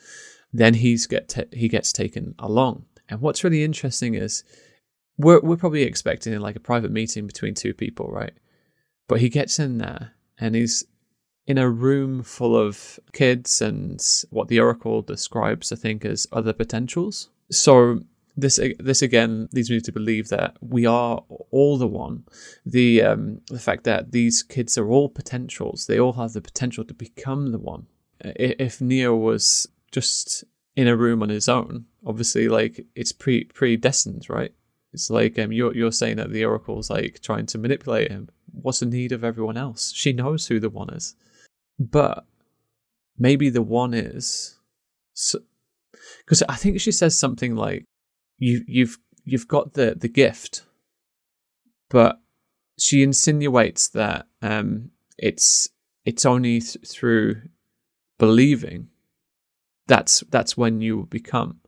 [0.55, 4.43] Then he's get ta- he gets taken along, and what's really interesting is
[5.17, 8.33] we're we're probably expecting like a private meeting between two people, right?
[9.09, 10.85] But he gets in there and he's
[11.45, 16.53] in a room full of kids and what the Oracle describes, I think, as other
[16.53, 17.29] potentials.
[17.51, 17.99] So
[18.37, 22.23] this this again leads me to believe that we are all the one.
[22.65, 26.85] The um, the fact that these kids are all potentials, they all have the potential
[26.85, 27.87] to become the one.
[28.21, 30.43] If Neo was just
[30.75, 34.53] in a room on his own, obviously, like it's pre predestined, right?
[34.93, 38.29] It's like um, you're you're saying that the Oracle's like trying to manipulate him.
[38.51, 39.91] What's the need of everyone else?
[39.93, 41.15] She knows who the one is,
[41.79, 42.25] but
[43.17, 44.57] maybe the one is
[46.19, 47.85] because I think she says something like
[48.37, 50.65] you you've you've got the the gift,
[51.89, 52.19] but
[52.77, 55.69] she insinuates that um it's
[56.05, 57.41] it's only th- through
[58.17, 58.89] believing
[59.87, 61.59] that's that's when you will become.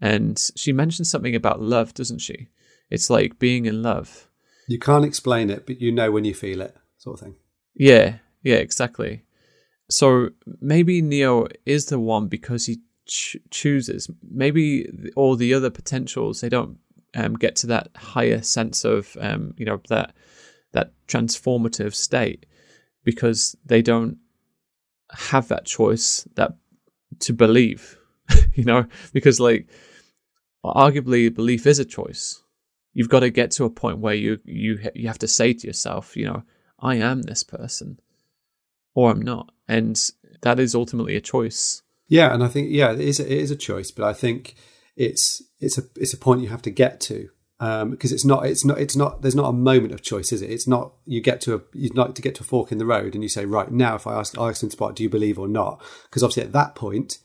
[0.00, 2.48] And she mentions something about love doesn't she?
[2.90, 4.28] It's like being in love.
[4.66, 7.36] You can't explain it, but you know when you feel it, sort of thing.
[7.74, 9.24] yeah yeah exactly.
[9.90, 10.30] So
[10.60, 14.10] maybe neo is the one because he ch- chooses.
[14.22, 14.86] Maybe
[15.16, 16.78] all the other potentials they don't
[17.14, 20.14] um, get to that higher sense of um, you know that
[20.72, 22.46] that transformative state
[23.04, 24.18] because they don't
[25.10, 26.52] have that choice that
[27.20, 27.98] to believe
[28.54, 28.86] you know?
[29.12, 29.68] Because like
[30.64, 32.42] arguably belief is a choice.
[32.92, 35.66] You've got to get to a point where you you you have to say to
[35.66, 36.42] yourself you know
[36.80, 38.00] i am this person
[38.94, 39.50] or i'm not.
[39.66, 40.00] And
[40.42, 41.82] that is ultimately a choice.
[42.08, 43.20] Yeah, and I think yeah, it is.
[43.20, 44.54] It is a choice, but I think
[44.96, 47.28] it's it's a it's a point you have to get to
[47.60, 50.42] Um, because it's not it's not it's not there's not a moment of choice, is
[50.42, 50.50] it?
[50.50, 52.86] It's not you get to a you'd like to get to a fork in the
[52.86, 55.48] road and you say right now if I ask Alex Spot, do you believe or
[55.48, 55.82] not?
[56.04, 57.18] Because obviously at that point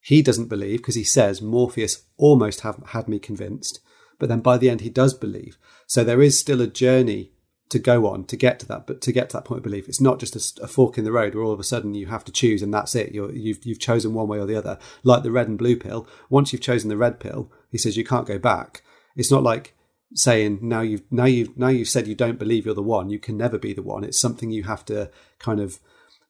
[0.00, 3.80] he doesn't believe because he says Morpheus almost have had me convinced,
[4.18, 5.58] but then by the end he does believe.
[5.86, 7.32] So there is still a journey
[7.70, 9.88] to go on to get to that, but to get to that point of belief,
[9.88, 12.06] it's not just a, a fork in the road where all of a sudden you
[12.06, 13.12] have to choose and that's it.
[13.12, 16.06] You're, you've you've chosen one way or the other, like the red and blue pill.
[16.30, 18.82] Once you've chosen the red pill, he says you can't go back.
[19.16, 19.74] It's not like
[20.14, 23.10] saying now you've now you've now you've said you don't believe you're the one.
[23.10, 24.04] You can never be the one.
[24.04, 25.78] It's something you have to kind of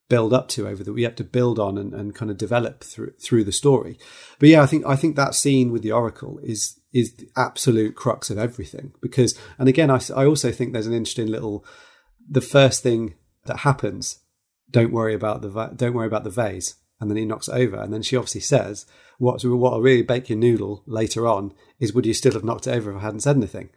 [0.08, 2.84] build up to over that we have to build on and, and kind of develop
[2.84, 3.98] through through the story.
[4.38, 7.96] But yeah, I think I think that scene with the Oracle is is the absolute
[7.96, 11.64] crux of everything because and again I, I also think there's an interesting little
[12.28, 13.14] the first thing
[13.46, 14.20] that happens
[14.70, 17.76] don't worry about the don't worry about the vase and then he knocks it over
[17.76, 18.86] and then she obviously says
[19.18, 22.74] what what'll really bake your noodle later on is would you still have knocked it
[22.74, 23.70] over if I hadn't said anything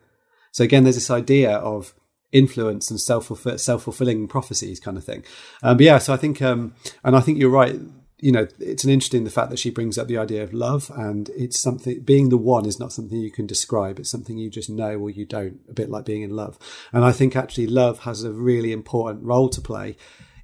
[0.51, 1.93] so again there's this idea of
[2.31, 5.23] influence and self self fulfilling prophecies kind of thing.
[5.63, 6.73] Um, but yeah, so I think, um,
[7.03, 7.75] and I think you're right.
[8.19, 10.91] You know, it's an interesting the fact that she brings up the idea of love,
[10.95, 13.99] and it's something being the one is not something you can describe.
[13.99, 15.59] It's something you just know or you don't.
[15.69, 16.57] A bit like being in love,
[16.91, 19.97] and I think actually love has a really important role to play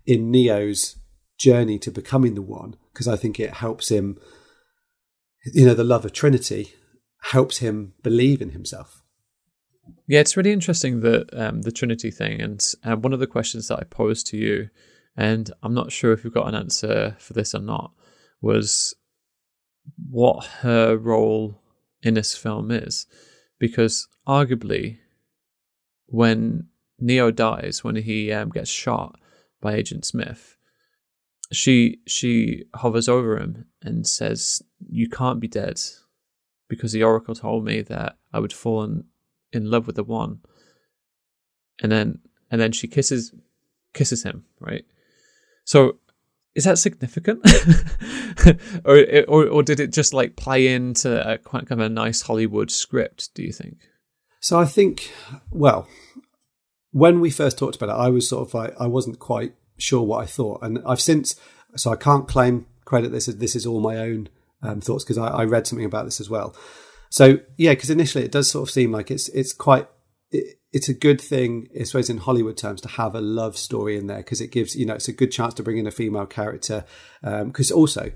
[0.06, 0.98] in Neo's
[1.38, 4.20] journey to becoming the one because I think it helps him.
[5.46, 6.74] You know, the love of Trinity
[7.32, 9.04] helps him believe in himself.
[10.08, 13.68] Yeah, it's really interesting the um, the Trinity thing, and uh, one of the questions
[13.68, 14.70] that I posed to you,
[15.18, 17.92] and I'm not sure if you've got an answer for this or not,
[18.42, 18.94] was
[20.10, 21.62] what her role
[22.02, 23.06] in this film is,
[23.60, 25.00] because arguably,
[26.06, 26.68] when
[27.00, 29.20] Neo dies, when he um, gets shot
[29.62, 30.53] by Agent Smith,
[31.52, 35.82] she she hovers over him and says, "You can't be dead."
[36.70, 39.04] Because the Oracle told me that I would fall in
[39.52, 40.40] in love with the one
[41.82, 42.20] and then
[42.52, 43.34] and then she kisses
[43.94, 44.86] kisses him, right?
[45.66, 45.98] So
[46.56, 47.42] is that significant,
[48.86, 52.22] or, or or did it just like play into a quite kind of a nice
[52.22, 53.34] Hollywood script?
[53.34, 53.78] Do you think?
[54.40, 55.12] So I think,
[55.52, 55.88] well,
[56.92, 60.04] when we first talked about it, I was sort of like I wasn't quite sure
[60.04, 61.36] what I thought, and I've since
[61.76, 64.30] so I can't claim credit this as this is all my own
[64.62, 66.56] um, thoughts because I, I, read something about this as well.
[67.10, 69.88] So yeah, because initially it does sort of seem like it's it's quite
[70.32, 73.96] it, it's a good thing, I suppose, in Hollywood terms, to have a love story
[73.98, 75.92] in there because it gives you know it's a good chance to bring in a
[75.92, 76.86] female character.
[77.22, 78.12] Because um, also,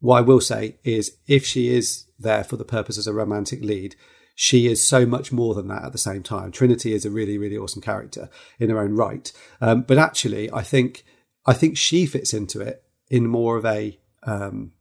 [0.00, 3.62] what I will say is, if she is there for the purpose as a romantic
[3.62, 3.96] lead,
[4.42, 6.50] she is so much more than that at the same time.
[6.50, 9.30] Trinity is a really, really awesome character in her own right.
[9.60, 11.04] Um, but actually, I think
[11.44, 14.72] I think she fits into it in more of a um,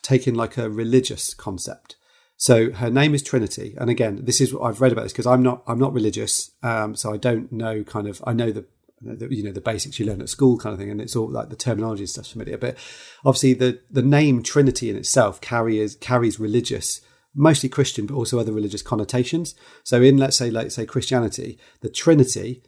[0.00, 1.96] taking like a religious concept.
[2.36, 5.26] So her name is Trinity, and again, this is what I've read about this because
[5.26, 8.64] I'm not I'm not religious, um, so I don't know kind of I know the,
[9.02, 11.28] the, you know the basics you learn at school kind of thing, and it's all
[11.28, 12.58] like the terminology and stuff's familiar.
[12.58, 12.76] But
[13.24, 17.00] obviously, the the name Trinity in itself carries carries religious,
[17.36, 19.54] mostly Christian, but also other religious connotations.
[19.84, 22.62] So in let's say let's say Christianity, the Trinity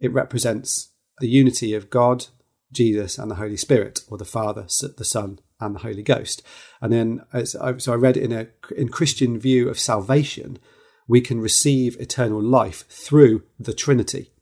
[0.00, 2.26] it represents the unity of God,
[2.72, 6.42] Jesus, and the Holy Spirit, or the Father, the Son, and the Holy Ghost.
[6.80, 10.58] And then, so I read in a in Christian view of salvation,
[11.06, 14.32] we can receive eternal life through the Trinity,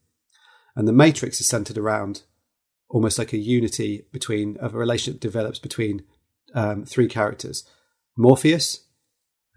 [0.77, 2.23] and the Matrix is centered around
[2.89, 6.05] almost like a unity between of a relationship develops between
[6.55, 7.65] um, three characters:
[8.17, 8.85] Morpheus,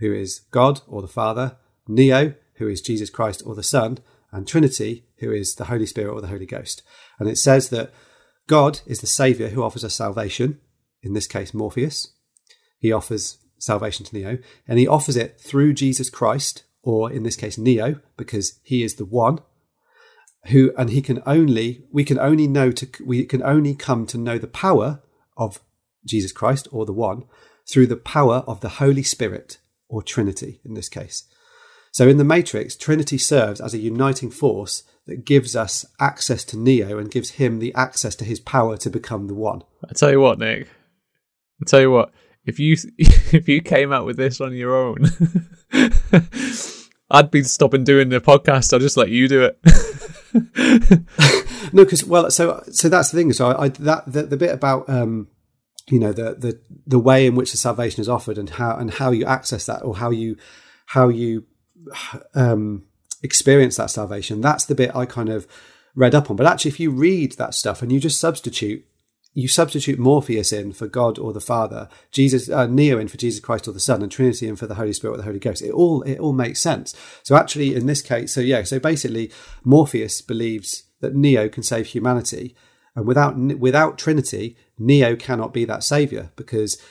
[0.02, 1.56] who is God or the Father,
[1.88, 4.00] Neo, who is Jesus Christ or the Son,
[4.32, 6.84] and Trinity, who is the Holy Spirit or the Holy Ghost.
[7.20, 7.94] And it says that
[8.48, 10.60] God is the Savior who offers us salvation
[11.02, 12.14] in this case Morpheus.
[12.80, 17.36] He offers salvation to Neo, and he offers it through Jesus Christ, or in this
[17.36, 19.40] case Neo, because he is the one
[20.48, 24.18] who, and he can only, we can only know to, we can only come to
[24.18, 25.02] know the power
[25.38, 25.60] of
[26.06, 27.26] Jesus Christ, or the one,
[27.70, 29.60] through the power of the Holy Spirit,
[29.92, 31.26] or Trinity in this case.
[31.92, 36.58] So in the Matrix, Trinity serves as a uniting force that gives us access to
[36.58, 39.64] Neo and gives him the access to his power to become the one.
[39.88, 40.70] I tell you what, Nick,
[41.62, 42.12] I'll tell you what,
[42.46, 45.12] if you if you came out with this on your own,
[47.12, 48.72] I'd be stopping doing the podcast.
[48.72, 49.60] I'll just let you do it.
[51.74, 53.34] no, because well, so so that's the thing.
[53.34, 55.28] So I, I that the, the bit about um,
[55.90, 58.92] you know the the the way in which the salvation is offered and how and
[58.92, 60.38] how you access that or how you
[60.88, 61.46] how you
[62.36, 62.84] um,
[63.24, 64.42] experience that salvation.
[64.42, 65.48] That's the bit I kind of
[65.96, 66.36] read up on.
[66.36, 68.86] But actually, if you read that stuff and you just substitute
[69.34, 73.40] you substitute Morpheus in for God or the Father, Jesus, uh, Neo in for Jesus
[73.40, 75.62] Christ or the Son, and Trinity in for the Holy Spirit or the Holy Ghost.
[75.62, 76.94] It all it all makes sense.
[77.24, 79.32] So actually, in this case, so yeah, so basically,
[79.64, 82.56] Morpheus believes that Neo can save humanity,
[82.96, 86.82] and without without Trinity, Neo cannot be that savior because.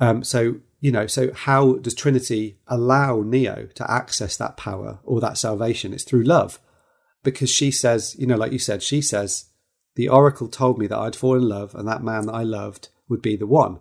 [0.00, 5.20] Um, so you know, so how does Trinity allow Neo to access that power or
[5.20, 5.92] that salvation?
[5.92, 6.60] It's through love,
[7.24, 9.46] because she says, you know, like you said, she says
[9.96, 12.88] the oracle told me that I'd fall in love and that man that I loved
[13.08, 13.80] would be the one.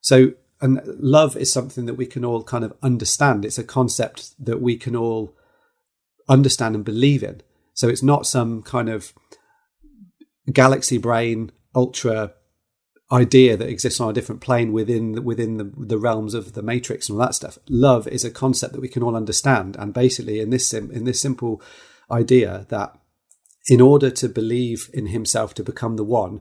[0.00, 3.44] So, and love is something that we can all kind of understand.
[3.44, 5.36] It's a concept that we can all
[6.28, 7.42] understand and believe in.
[7.74, 9.12] So it's not some kind of
[10.52, 12.34] galaxy brain ultra
[13.10, 16.62] idea that exists on a different plane within the, within the, the realms of the
[16.62, 17.58] matrix and all that stuff.
[17.68, 21.04] Love is a concept that we can all understand, and basically in this sim, in
[21.04, 21.62] this simple
[22.10, 22.98] idea that
[23.68, 26.40] in order to believe in himself to become the one,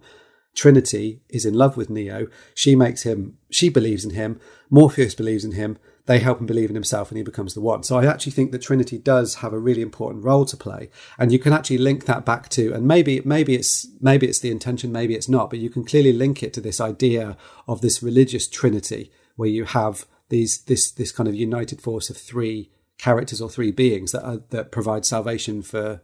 [0.55, 2.27] Trinity is in love with Neo.
[2.55, 4.39] She makes him, she believes in him.
[4.69, 5.77] Morpheus believes in him.
[6.07, 7.83] They help him believe in himself and he becomes the one.
[7.83, 10.89] So I actually think that Trinity does have a really important role to play.
[11.19, 14.49] And you can actually link that back to, and maybe, maybe it's, maybe it's the
[14.49, 17.37] intention, maybe it's not, but you can clearly link it to this idea
[17.67, 22.17] of this religious Trinity where you have these, this, this kind of united force of
[22.17, 26.01] three characters or three beings that are, that provide salvation for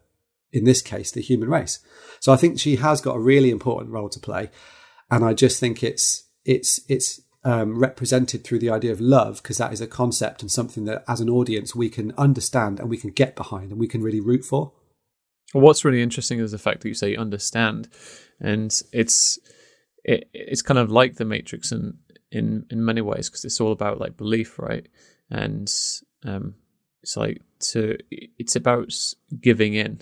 [0.54, 1.80] in this case, the human race.
[2.20, 4.52] So I think she has got a really important role to play,
[5.10, 9.58] and I just think it's it's it's um, represented through the idea of love because
[9.58, 12.98] that is a concept and something that, as an audience, we can understand and we
[12.98, 14.72] can get behind and we can really root for.
[15.54, 17.90] Well, what's really interesting is the fact that you say understand,
[18.40, 19.40] and it's
[20.04, 21.98] it, it's kind of like the Matrix in
[22.32, 24.88] in in many ways because it's all about like belief, right?
[25.30, 25.72] And
[26.26, 26.56] um,
[27.02, 27.42] it's like
[27.72, 28.94] to it's about
[29.40, 30.02] giving in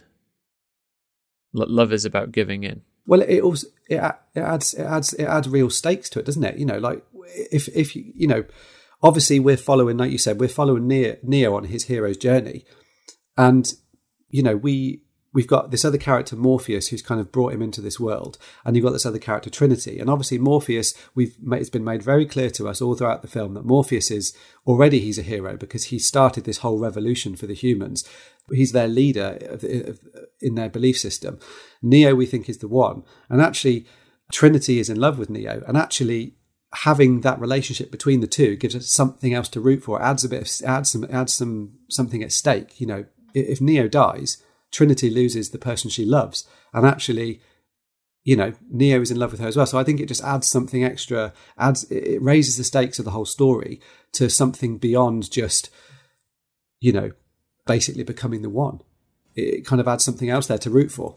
[1.54, 2.82] love is about giving in.
[3.06, 6.44] Well, it also it, it adds it adds it adds real stakes to it, doesn't
[6.44, 6.58] it?
[6.58, 7.04] You know, like
[7.52, 8.46] if if you know,
[9.04, 12.66] obviously we're following, like you said, we're following Neo, Neo on his hero's journey,
[13.38, 13.74] and
[14.30, 15.04] you know we
[15.34, 18.76] we've got this other character Morpheus who's kind of brought him into this world, and
[18.76, 20.94] you've got this other character Trinity, and obviously Morpheus.
[21.16, 24.36] We've it's been made very clear to us all throughout the film that Morpheus is
[24.68, 28.08] already he's a hero because he started this whole revolution for the humans.
[28.52, 29.38] He's their leader
[30.42, 31.40] in their belief system.
[31.82, 33.86] Neo, we think, is the one, and actually
[34.32, 36.36] Trinity is in love with Neo, and actually
[36.74, 40.02] having that relationship between the two gives us something else to root for.
[40.02, 42.80] Adds a bit of adds some adds some something at stake.
[42.80, 47.42] You know, if Neo dies, Trinity loses the person she loves, and actually,
[48.24, 49.66] you know, Neo is in love with her as well.
[49.66, 51.34] So I think it just adds something extra.
[51.58, 53.82] Adds it raises the stakes of the whole story
[54.14, 55.70] to something beyond just,
[56.80, 57.12] you know,
[57.66, 58.82] basically becoming the one.
[59.36, 61.16] It kind of adds something else there to root for.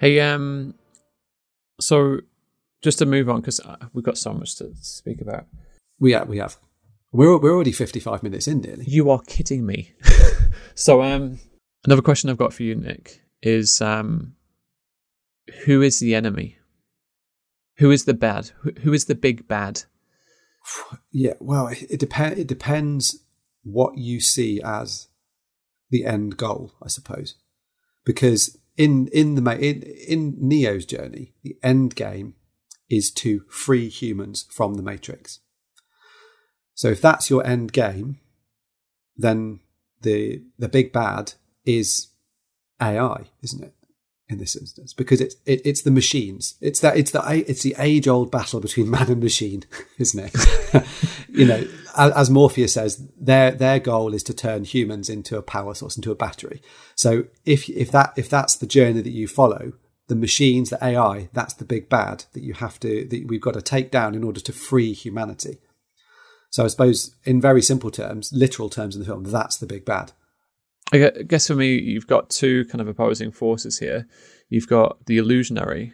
[0.00, 0.74] Hey, um,
[1.80, 2.20] so
[2.82, 3.60] just to move on because
[3.92, 5.46] we've got so much to speak about.
[5.98, 6.56] We have, we have.
[7.10, 8.84] We're we're already fifty five minutes in, nearly.
[8.86, 9.94] You are kidding me.
[10.74, 11.40] so, um,
[11.84, 14.34] another question I've got for you, Nick, is um,
[15.64, 16.58] who is the enemy?
[17.78, 18.50] Who is the bad?
[18.60, 19.82] Who, who is the big bad?
[21.10, 22.38] Yeah, well, it, it depends.
[22.38, 23.24] It depends
[23.64, 25.08] what you see as
[25.90, 27.34] the end goal, I suppose,
[28.04, 32.34] because in in the in in Neo's journey, the end game
[32.88, 35.40] is to free humans from the Matrix.
[36.74, 38.20] So if that's your end game,
[39.16, 39.60] then
[40.00, 41.34] the the big bad
[41.66, 42.08] is
[42.80, 43.74] AI, isn't it?
[44.30, 46.56] In this instance, because it's it, it's the machines.
[46.60, 49.64] It's that it's the it's the age old battle between man and machine,
[49.96, 50.86] isn't it?
[51.30, 51.66] you know,
[51.96, 56.10] as, Morpheus says, their their goal is to turn humans into a power source, into
[56.10, 56.60] a battery.
[56.94, 59.72] So if if that if that's the journey that you follow,
[60.08, 63.54] the machines, the AI, that's the big bad that you have to that we've got
[63.54, 65.58] to take down in order to free humanity.
[66.50, 69.84] So I suppose, in very simple terms, literal terms in the film, that's the big
[69.84, 70.12] bad.
[70.92, 74.06] I guess for me, you've got two kind of opposing forces here.
[74.48, 75.92] You've got the illusionary,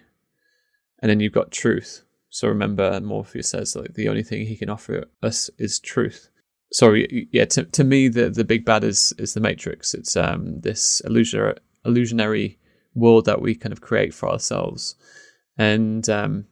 [1.00, 2.04] and then you've got truth.
[2.30, 6.30] So remember, Morpheus says like the only thing he can offer us is truth.
[6.72, 7.44] Sorry, yeah.
[7.46, 9.94] To, to me, the the big bad is is the Matrix.
[9.94, 12.58] It's um this illusionary illusionary
[12.94, 14.96] world that we kind of create for ourselves,
[15.58, 16.46] and um.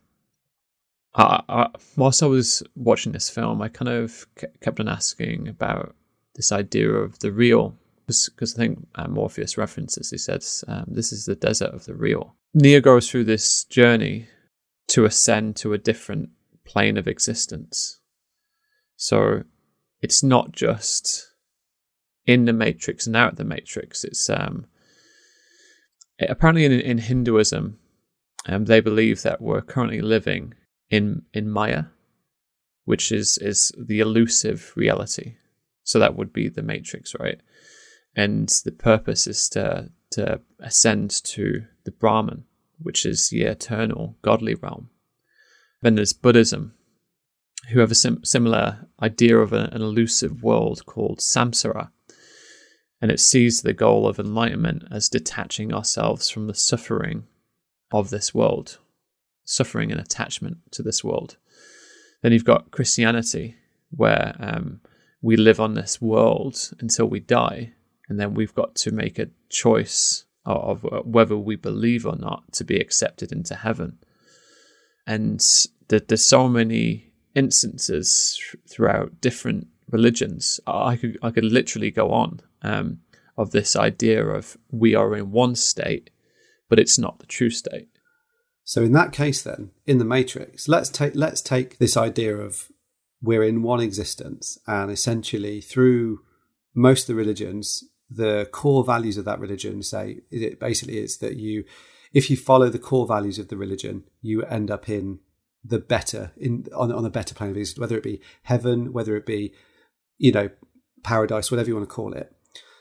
[1.14, 4.26] I, I, whilst I was watching this film, I kind of
[4.62, 5.94] kept on asking about
[6.36, 7.76] this idea of the real
[8.06, 11.94] because I think uh, Morpheus references, he says, um, this is the desert of the
[11.94, 12.36] real.
[12.54, 14.28] Neo goes through this journey
[14.88, 16.30] to ascend to a different
[16.64, 18.00] plane of existence.
[18.96, 19.44] So
[20.00, 21.28] it's not just
[22.26, 24.04] in the matrix and out of the matrix.
[24.04, 24.66] It's um,
[26.20, 27.78] apparently in, in Hinduism,
[28.46, 30.54] um, they believe that we're currently living
[30.90, 31.84] in in Maya,
[32.84, 35.36] which is is the elusive reality.
[35.84, 37.40] So that would be the matrix, right?
[38.14, 42.44] And the purpose is to to ascend to the Brahman,
[42.78, 44.90] which is the eternal godly realm.
[45.80, 46.74] Then there's Buddhism,
[47.70, 51.90] who have a sim- similar idea of a, an elusive world called samsara,
[53.00, 57.24] and it sees the goal of enlightenment as detaching ourselves from the suffering
[57.90, 58.78] of this world,
[59.44, 61.36] suffering and attachment to this world.
[62.22, 63.56] Then you've got Christianity,
[63.90, 64.80] where um,
[65.20, 67.72] we live on this world until we die,
[68.12, 72.62] and then we've got to make a choice of whether we believe or not to
[72.62, 73.96] be accepted into heaven.
[75.06, 75.40] And
[75.88, 78.38] there's so many instances
[78.68, 80.60] throughout different religions.
[80.66, 82.98] I could I could literally go on um,
[83.38, 86.10] of this idea of we are in one state,
[86.68, 87.88] but it's not the true state.
[88.62, 92.68] So in that case, then in the Matrix, let's take let's take this idea of
[93.22, 96.20] we're in one existence, and essentially through
[96.74, 97.84] most of the religions,
[98.14, 101.64] the core values of that religion say it basically it's that you,
[102.12, 105.20] if you follow the core values of the religion, you end up in
[105.64, 109.16] the better in on, on a better plane of existence, whether it be heaven, whether
[109.16, 109.52] it be
[110.18, 110.50] you know
[111.02, 112.34] paradise, whatever you want to call it.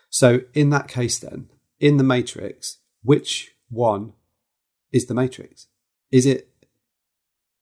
[0.10, 4.14] So in that case, then in the Matrix, which one
[4.92, 5.68] is the Matrix?
[6.12, 6.50] Is it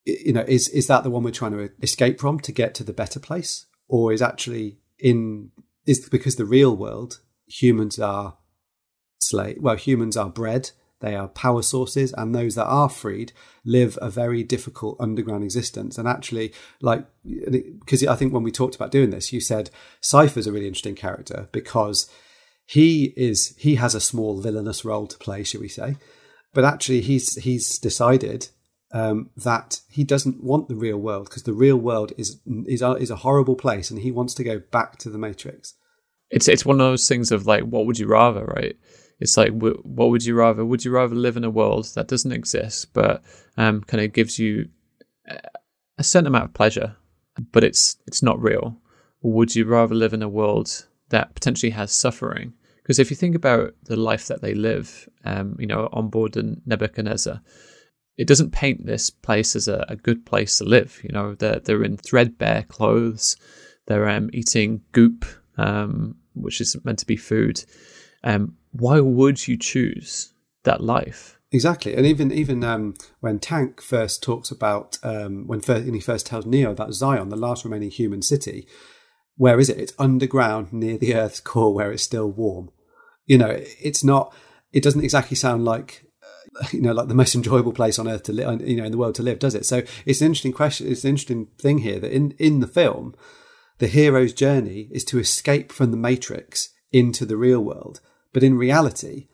[0.06, 2.84] you know is is that the one we're trying to escape from to get to
[2.84, 5.52] the better place, or is actually in
[5.86, 8.38] is because the real world humans are
[9.20, 13.32] slave well humans are bred they are power sources, and those that are freed
[13.64, 15.98] live a very difficult underground existence.
[15.98, 19.70] And actually, like, because I think when we talked about doing this, you said
[20.02, 22.10] Cypher's a really interesting character because
[22.66, 25.96] he is he has a small villainous role to play, should we say?
[26.54, 28.50] But actually, he's he's decided
[28.92, 33.10] um, that he doesn't want the real world because the real world is is is
[33.10, 35.76] a horrible place, and he wants to go back to the Matrix.
[36.32, 38.78] It's it's one of those things of like, what would you rather, right?
[39.20, 40.64] It's like, what would you rather?
[40.64, 43.22] Would you rather live in a world that doesn't exist, but
[43.58, 44.70] um, kind of gives you
[45.98, 46.96] a certain amount of pleasure,
[47.52, 48.78] but it's it's not real?
[49.22, 52.54] Or would you rather live in a world that potentially has suffering?
[52.78, 56.34] Because if you think about the life that they live, um, you know, on board
[56.34, 57.42] the Nebuchadnezzar,
[58.18, 61.00] it doesn't paint this place as a, a, good place to live.
[61.04, 63.36] You know, they're they're in threadbare clothes,
[63.88, 65.26] they're um, eating goop,
[65.60, 67.64] um, which is meant to be food.
[68.24, 70.34] Um, why would you choose
[70.64, 71.38] that life?
[71.52, 76.28] Exactly, and even even um, when Tank first talks about um, when, first, he first
[76.28, 78.68] tells Neo about Zion, the last remaining human city,
[79.36, 79.80] where is it?
[79.80, 82.70] It's underground near the Earth's core, where it's still warm.
[83.26, 84.34] You know, it's not.
[84.72, 86.06] It doesn't exactly sound like
[86.62, 88.92] uh, you know like the most enjoyable place on earth to live you know in
[88.92, 91.80] the world to live does it so it's an interesting question it's an interesting thing
[91.80, 93.16] here that in in the film
[93.80, 98.02] the hero's journey is to escape from the matrix into the real world.
[98.34, 99.28] But in reality,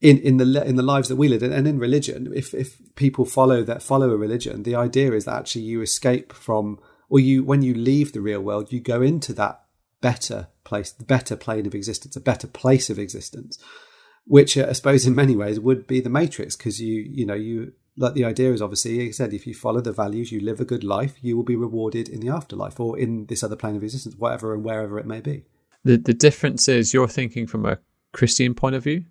[0.00, 3.24] in in the in the lives that we live and in religion, if if people
[3.24, 6.78] follow that follow a religion, the idea is that actually you escape from
[7.08, 9.62] or you when you leave the real world, you go into that
[10.00, 13.58] better place, the better plane of existence, a better place of existence,
[14.24, 17.72] which I suppose in many ways would be the matrix because you you know you
[17.98, 20.64] like the idea is obviously I said if you follow the values, you live a
[20.64, 23.82] good life, you will be rewarded in the afterlife or in this other plane of
[23.82, 25.44] existence, whatever and wherever it may be.
[25.84, 27.78] The the difference is you're thinking from a
[28.12, 29.04] Christian point of view,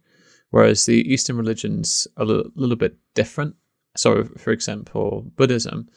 [0.49, 3.55] whereas the Eastern religions are a little, little bit different.
[3.95, 5.89] So, for example, Buddhism,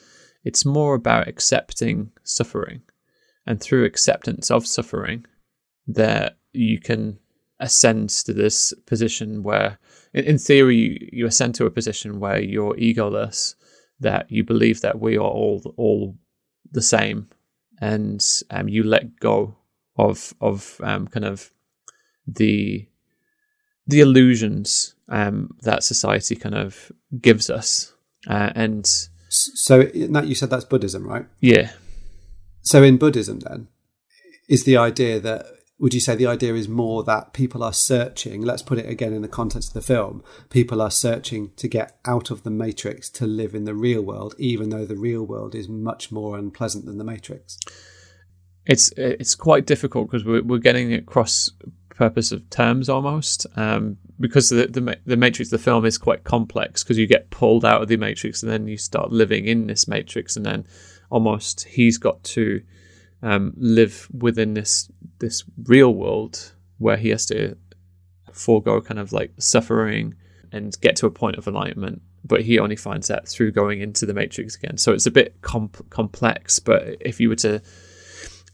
[0.44, 2.82] it's more about accepting suffering,
[3.46, 5.26] and through acceptance of suffering,
[5.86, 7.18] that you can
[7.60, 9.78] ascend to this position where,
[10.12, 13.54] in, in theory, you, you ascend to a position where you're egoless,
[14.00, 16.16] that you believe that we are all all
[16.72, 17.28] the same,
[17.80, 19.56] and um, you let go
[19.96, 21.50] of of um, kind of
[22.26, 22.88] the
[23.86, 26.90] the illusions um, that society kind of
[27.20, 27.92] gives us,
[28.26, 28.86] uh, and
[29.28, 31.26] so that you said that's Buddhism, right?
[31.40, 31.70] Yeah.
[32.62, 33.68] So in Buddhism, then,
[34.48, 35.46] is the idea that
[35.80, 38.42] would you say the idea is more that people are searching?
[38.42, 40.22] Let's put it again in the context of the film.
[40.50, 44.34] People are searching to get out of the matrix to live in the real world,
[44.38, 47.58] even though the real world is much more unpleasant than the matrix.
[48.66, 51.50] It's it's quite difficult because we're we're getting across
[51.88, 56.84] purpose of terms almost, um, because the, the the Matrix, the film is quite complex
[56.84, 59.88] because you get pulled out of the Matrix and then you start living in this
[59.88, 60.66] Matrix, and then
[61.08, 62.62] almost he's got to
[63.22, 64.90] um, live within this
[65.20, 67.56] this real world where he has to
[68.32, 70.14] forego kind of like suffering
[70.52, 74.04] and get to a point of enlightenment but he only finds that through going into
[74.04, 74.76] the matrix again.
[74.76, 77.62] So it's a bit comp- complex but if you were to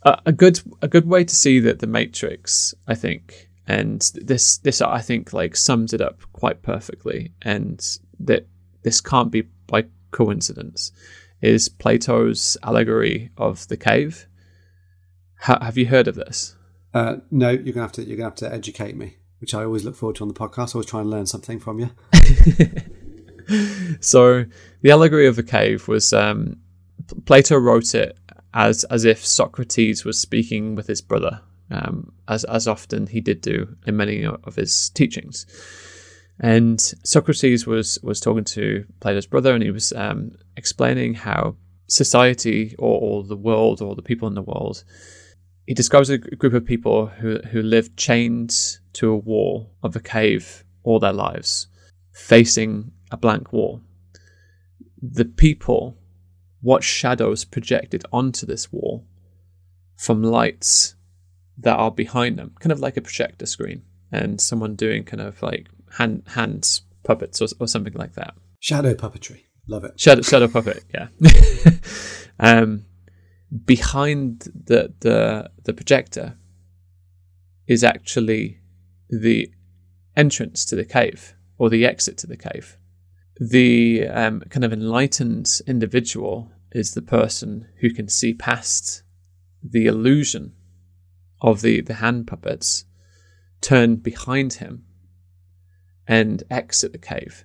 [0.02, 4.80] a, good a good way to see that the matrix i think and this this
[4.80, 8.46] i think like sums it up quite perfectly and that
[8.84, 10.92] this can't be by coincidence
[11.42, 14.26] is plato's allegory of the cave.
[15.42, 16.55] Ha- have you heard of this
[16.96, 19.84] Uh, no, you're gonna have to you're gonna have to educate me, which I always
[19.84, 20.70] look forward to on the podcast.
[20.70, 21.90] I always try and learn something from you.
[24.00, 24.46] so
[24.80, 26.56] the allegory of the cave was um,
[27.26, 28.18] Plato wrote it
[28.54, 33.42] as as if Socrates was speaking with his brother, um, as as often he did
[33.42, 35.44] do in many of his teachings.
[36.40, 41.56] And Socrates was was talking to Plato's brother, and he was um, explaining how
[41.88, 44.82] society or, or the world or the people in the world.
[45.66, 48.54] He describes a group of people who who lived chained
[48.94, 51.66] to a wall of a cave all their lives,
[52.12, 53.82] facing a blank wall.
[55.02, 55.98] The people
[56.62, 59.06] watch shadows projected onto this wall
[59.96, 60.94] from lights
[61.58, 65.42] that are behind them, kind of like a projector screen, and someone doing kind of
[65.42, 68.34] like hand hands puppets or, or something like that.
[68.60, 69.98] Shadow puppetry, love it.
[69.98, 71.08] Shadow shadow puppet, yeah.
[72.38, 72.84] um,
[73.64, 76.36] behind the the the projector
[77.66, 78.60] is actually
[79.08, 79.50] the
[80.16, 82.76] entrance to the cave or the exit to the cave.
[83.38, 89.02] The um, kind of enlightened individual is the person who can see past
[89.62, 90.54] the illusion
[91.40, 92.84] of the, the hand puppets,
[93.60, 94.84] turn behind him,
[96.06, 97.44] and exit the cave.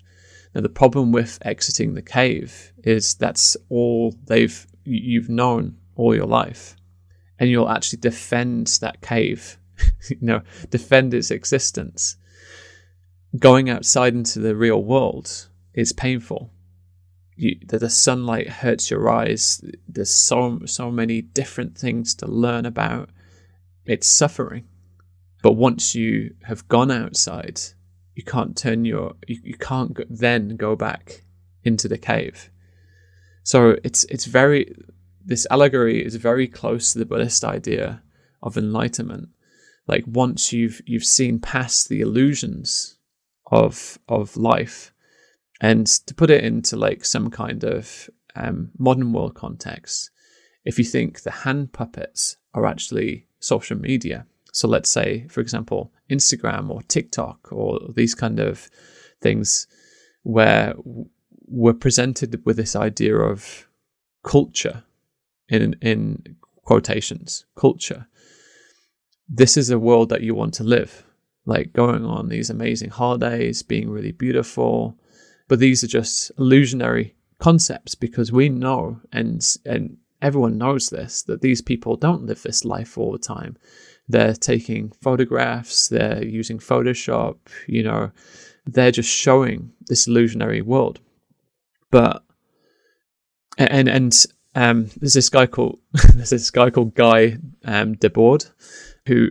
[0.54, 6.26] Now, the problem with exiting the cave is that's all they've you've known all your
[6.26, 6.76] life,
[7.38, 9.60] and you'll actually defend that cave,
[10.10, 10.42] you know,
[10.72, 12.16] defend its existence.
[13.38, 16.52] Going outside into the real world is painful.
[17.36, 19.64] You, the, the sunlight hurts your eyes.
[19.88, 23.10] There's so so many different things to learn about.
[23.86, 24.66] It's suffering,
[25.44, 27.62] but once you have gone outside,
[28.16, 31.26] you can't turn your you, you can't go, then go back
[31.64, 32.50] into the cave.
[33.44, 34.76] So it's it's very
[35.26, 38.02] this allegory is very close to the Buddhist idea
[38.42, 39.30] of enlightenment.
[39.88, 42.98] Like once you've you've seen past the illusions
[43.52, 44.94] of of life,
[45.60, 50.12] and to put it into like some kind of um, modern world context,
[50.66, 55.92] if you think the hand puppets are actually social media, so let's say, for example,
[56.10, 58.70] Instagram or TikTok or these kind of
[59.22, 59.68] things
[60.24, 60.74] where
[61.48, 63.68] we're presented with this idea of
[64.24, 64.84] culture
[65.52, 68.08] in in quotations, culture.
[69.28, 71.06] This is a world that you want to live,
[71.46, 74.98] like going on these amazing holidays, being really beautiful,
[75.48, 81.42] but these are just illusionary concepts because we know and and everyone knows this that
[81.42, 83.58] these people don't live this life all the time.
[84.08, 87.38] They're taking photographs they're using photoshop
[87.68, 88.12] you know
[88.66, 91.00] they're just showing this illusionary world.
[91.90, 92.24] But
[93.58, 94.26] and and
[94.56, 95.80] um, there's this guy called
[96.14, 98.52] there's this guy called Guy um, Debord
[99.08, 99.30] who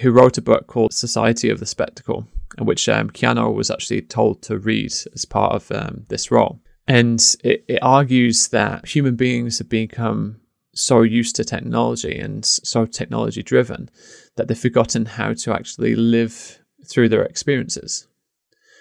[0.00, 2.26] who wrote a book called Society of the Spectacle,
[2.58, 6.60] which um, Keanu was actually told to read as part of um, this role.
[6.86, 10.40] And it, it argues that human beings have become
[10.74, 13.88] so used to technology and so technology driven
[14.36, 18.06] that they've forgotten how to actually live through their experiences.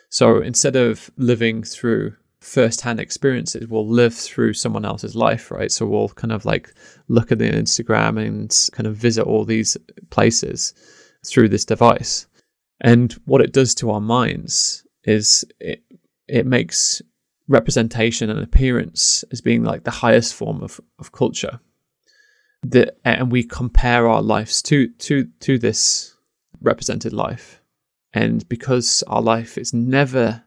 [0.09, 2.15] So instead of living through
[2.45, 5.71] first-hand experiences, we'll live through someone else's life, right?
[5.71, 6.71] So we'll kind of like
[7.07, 9.75] look at the Instagram and kind of visit all these
[10.11, 10.73] places
[11.25, 12.27] through this device.
[12.81, 15.83] And what it does to our minds is it
[16.27, 17.01] it makes
[17.47, 21.59] representation and appearance as being like the highest form of, of culture.
[22.63, 26.15] That and we compare our lives to to to this
[26.61, 27.61] represented life.
[28.13, 30.44] And because our life is never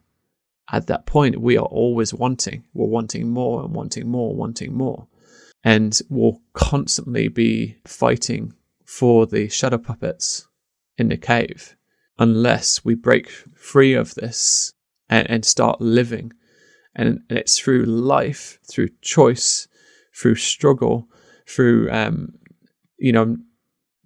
[0.70, 2.64] at that point, we are always wanting.
[2.74, 5.06] We're wanting more and wanting more, wanting more.
[5.64, 8.52] And we'll constantly be fighting
[8.84, 10.46] for the shadow puppets
[10.96, 11.76] in the cave
[12.18, 14.72] unless we break free of this
[15.08, 16.32] and, and start living.
[16.94, 19.68] And, and, it's through life, through choice,
[20.14, 21.08] through struggle,
[21.46, 22.34] through um,
[22.98, 23.36] you know,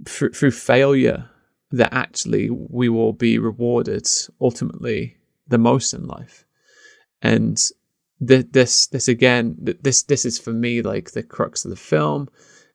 [0.07, 1.29] through, through failure
[1.71, 4.07] that actually we will be rewarded
[4.41, 5.17] ultimately
[5.49, 6.45] the most in life.
[7.23, 7.57] And
[8.27, 11.77] th- this, this again, th- this, this is for me like the crux of the
[11.77, 12.29] film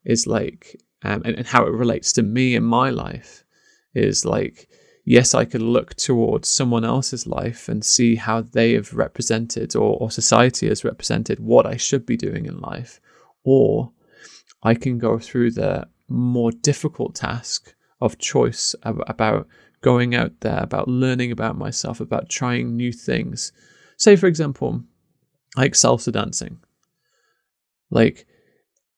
[0.06, 3.44] is like, um, and, and how it relates to me in my life
[3.94, 4.70] is like,
[5.06, 9.98] yes, I could look towards someone else's life and see how they have represented or,
[9.98, 13.00] or society has represented what I should be doing in life.
[13.44, 13.92] Or
[14.64, 19.48] I can go through the more difficult task of choice about
[19.82, 23.52] going out there, about learning about myself, about trying new things.
[23.98, 24.84] Say, for example,
[25.56, 26.60] I like salsa dancing.
[27.90, 28.28] Like,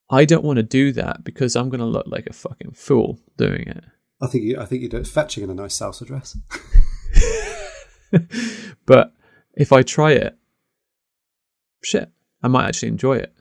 [0.09, 3.19] I don't want to do that because I'm going to look like a fucking fool
[3.37, 3.83] doing it.
[4.21, 6.37] I think you, I think you do it fetching in a nice salsa dress.
[8.85, 9.13] but
[9.53, 10.37] if I try it,
[11.83, 12.11] shit,
[12.43, 13.33] I might actually enjoy it.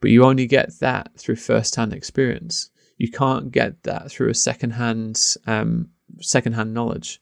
[0.00, 2.70] But you only get that through first-hand experience.
[2.96, 5.90] You can't get that through a second-hand um,
[6.20, 7.20] second-hand knowledge.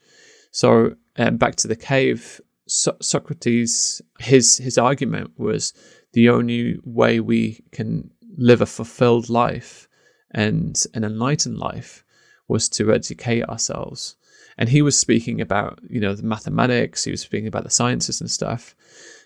[0.53, 5.73] So um, back to the cave, so- Socrates, his his argument was
[6.13, 9.89] the only way we can live a fulfilled life
[10.31, 12.05] and an enlightened life
[12.49, 14.17] was to educate ourselves.
[14.59, 18.21] And he was speaking about, you know, the mathematics, he was speaking about the sciences
[18.21, 18.75] and stuff.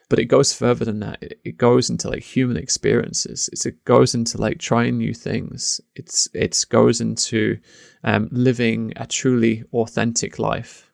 [0.08, 1.22] But it goes further than that.
[1.22, 3.48] It, it goes into like human experiences.
[3.52, 5.80] It's, it goes into like trying new things.
[5.94, 7.60] It's it goes into
[8.02, 10.90] um, living a truly authentic life.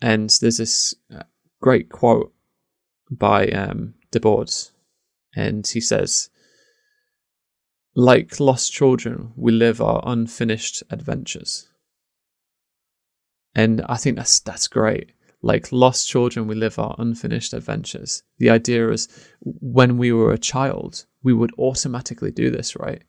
[0.00, 1.24] And there's this uh,
[1.60, 2.32] great quote
[3.10, 4.70] by um, Debord,
[5.34, 6.30] and he says,
[7.94, 11.68] like lost children, we live our unfinished adventures.
[13.54, 15.12] And I think that's that's great.
[15.42, 18.22] Like lost children, we live our unfinished adventures.
[18.38, 19.08] The idea is
[19.40, 23.02] when we were a child, we would automatically do this, right?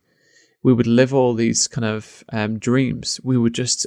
[0.63, 3.19] We would live all these kind of um, dreams.
[3.23, 3.85] We would just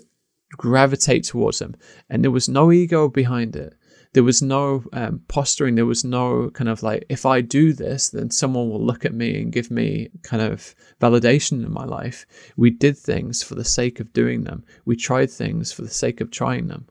[0.53, 1.75] gravitate towards them,
[2.09, 3.75] and there was no ego behind it
[4.15, 5.75] there was no um, posturing.
[5.75, 9.13] There was no kind of like, if I do this, then someone will look at
[9.13, 12.25] me and give me kind of validation in my life.
[12.57, 14.65] We did things for the sake of doing them.
[14.85, 16.87] We tried things for the sake of trying them.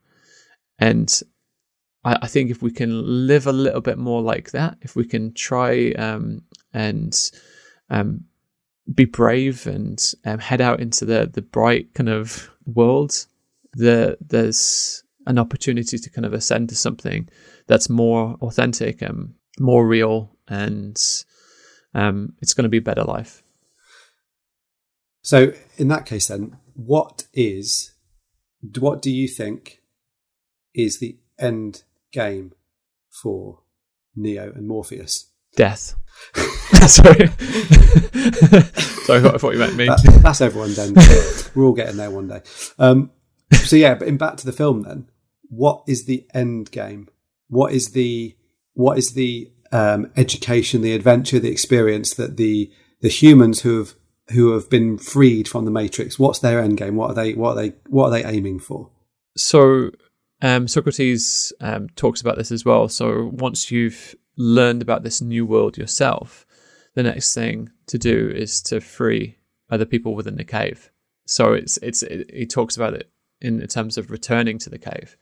[0.79, 1.21] And
[2.03, 5.05] I, I think if we can live a little bit more like that, if we
[5.05, 6.43] can try um,
[6.73, 7.17] and
[7.89, 8.25] um,
[8.93, 13.25] be brave and um, head out into the the bright kind of world,
[13.73, 17.29] the there's an opportunity to kind of ascend to something
[17.67, 20.97] that's more authentic and more real, and
[21.93, 23.43] um, it's going to be a better life.
[25.21, 27.93] So, in that case, then, what is,
[28.79, 29.79] what do you think
[30.73, 32.53] is the end game
[33.09, 33.59] for
[34.15, 35.29] Neo and Morpheus?
[35.55, 35.95] Death.
[36.87, 37.27] Sorry.
[39.03, 39.85] Sorry, I thought you meant me.
[39.85, 40.93] That, that's everyone then.
[41.55, 42.41] We're all getting there one day.
[42.79, 43.11] Um,
[43.53, 45.07] so yeah, but in back to the film then,
[45.55, 47.07] what is the end game?
[47.47, 48.35] What is the
[48.73, 53.93] what is the um, education, the adventure, the experience that the the humans who have
[54.29, 56.17] who have been freed from the matrix?
[56.17, 56.95] What's their end game?
[56.95, 58.89] What are they what are they what are they aiming for?
[59.35, 59.91] So
[60.41, 62.87] um, Socrates um, talks about this as well.
[62.87, 66.45] So once you've learned about this new world yourself,
[66.95, 69.37] the next thing to do is to free
[69.69, 70.91] other people within the cave.
[71.25, 73.09] So it's it's it, he talks about it
[73.41, 75.17] in terms of returning to the cave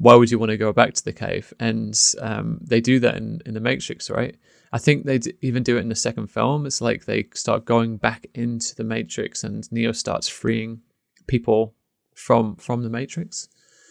[0.00, 1.52] why would you want to go back to the cave?
[1.60, 4.34] And um, they do that in, in the Matrix, right?
[4.72, 6.64] I think they even do it in the second film.
[6.64, 10.80] It's like they start going back into the Matrix, and Neo starts freeing
[11.26, 11.74] people
[12.14, 13.48] from from the Matrix.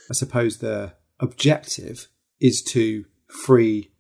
[0.10, 2.08] I suppose the objective
[2.40, 3.92] is to free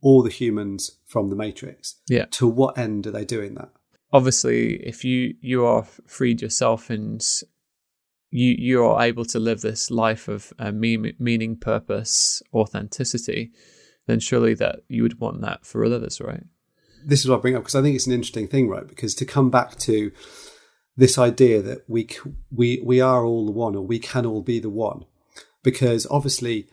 [0.00, 1.96] all the humans from the Matrix.
[2.08, 2.26] Yeah.
[2.32, 3.70] To what end are they doing that?
[4.12, 7.20] Obviously, if you you are freed yourself and
[8.30, 13.52] you you are able to live this life of uh, meaning, purpose, authenticity,
[14.06, 16.44] then surely that you would want that for others, right?
[17.04, 18.86] This is what I bring up because I think it's an interesting thing, right?
[18.86, 20.12] Because to come back to
[20.96, 22.08] this idea that we
[22.50, 25.04] we we are all the one, or we can all be the one,
[25.62, 26.66] because obviously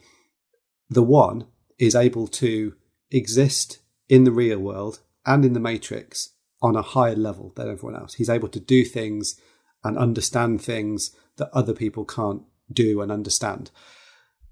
[0.89, 1.45] the one
[1.79, 2.75] is able to
[3.11, 6.29] exist in the real world and in the matrix
[6.61, 8.15] on a higher level than everyone else.
[8.15, 9.39] He's able to do things
[9.83, 13.71] and understand things that other people can't do and understand.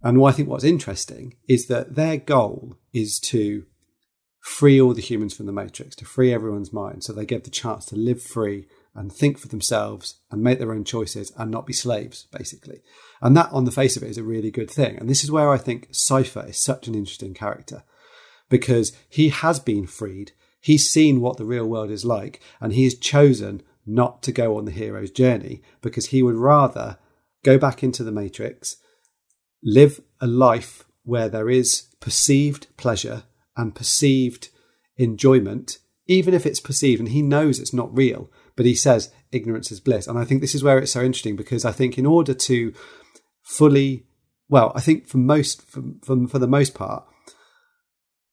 [0.03, 3.65] And what I think what's interesting is that their goal is to
[4.41, 7.51] free all the humans from the matrix, to free everyone's mind, so they get the
[7.51, 11.65] chance to live free and think for themselves and make their own choices and not
[11.65, 12.81] be slaves, basically.
[13.21, 14.97] And that, on the face of it, is a really good thing.
[14.97, 17.83] And this is where I think Cypher is such an interesting character
[18.49, 20.33] because he has been freed.
[20.59, 24.57] He's seen what the real world is like, and he has chosen not to go
[24.57, 26.97] on the hero's journey because he would rather
[27.43, 28.77] go back into the matrix,
[29.63, 33.23] live a life where there is perceived pleasure
[33.57, 34.49] and perceived
[34.97, 39.71] enjoyment, even if it's perceived and he knows it's not real, but he says ignorance
[39.71, 40.07] is bliss.
[40.07, 42.73] And I think this is where it's so interesting because I think in order to
[43.43, 44.05] fully,
[44.49, 47.03] well, I think for most, for, for, for the most part,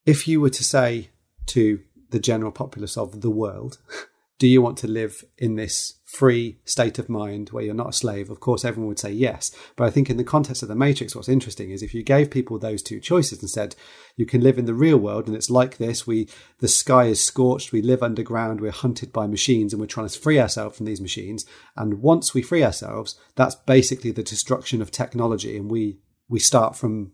[0.05, 1.11] if you were to say
[1.47, 1.81] to
[2.11, 3.79] the general populace of the world,
[4.39, 7.93] do you want to live in this free state of mind where you're not a
[7.93, 8.31] slave?
[8.31, 9.51] Of course, everyone would say yes.
[9.75, 12.31] But I think in the context of the Matrix, what's interesting is if you gave
[12.31, 13.75] people those two choices and said,
[14.17, 16.29] you can live in the real world and it's like this, we
[16.61, 20.19] the sky is scorched, we live underground, we're hunted by machines and we're trying to
[20.19, 21.45] free ourselves from these machines.
[21.77, 25.99] And once we free ourselves, that's basically the destruction of technology and we
[26.29, 27.11] we start from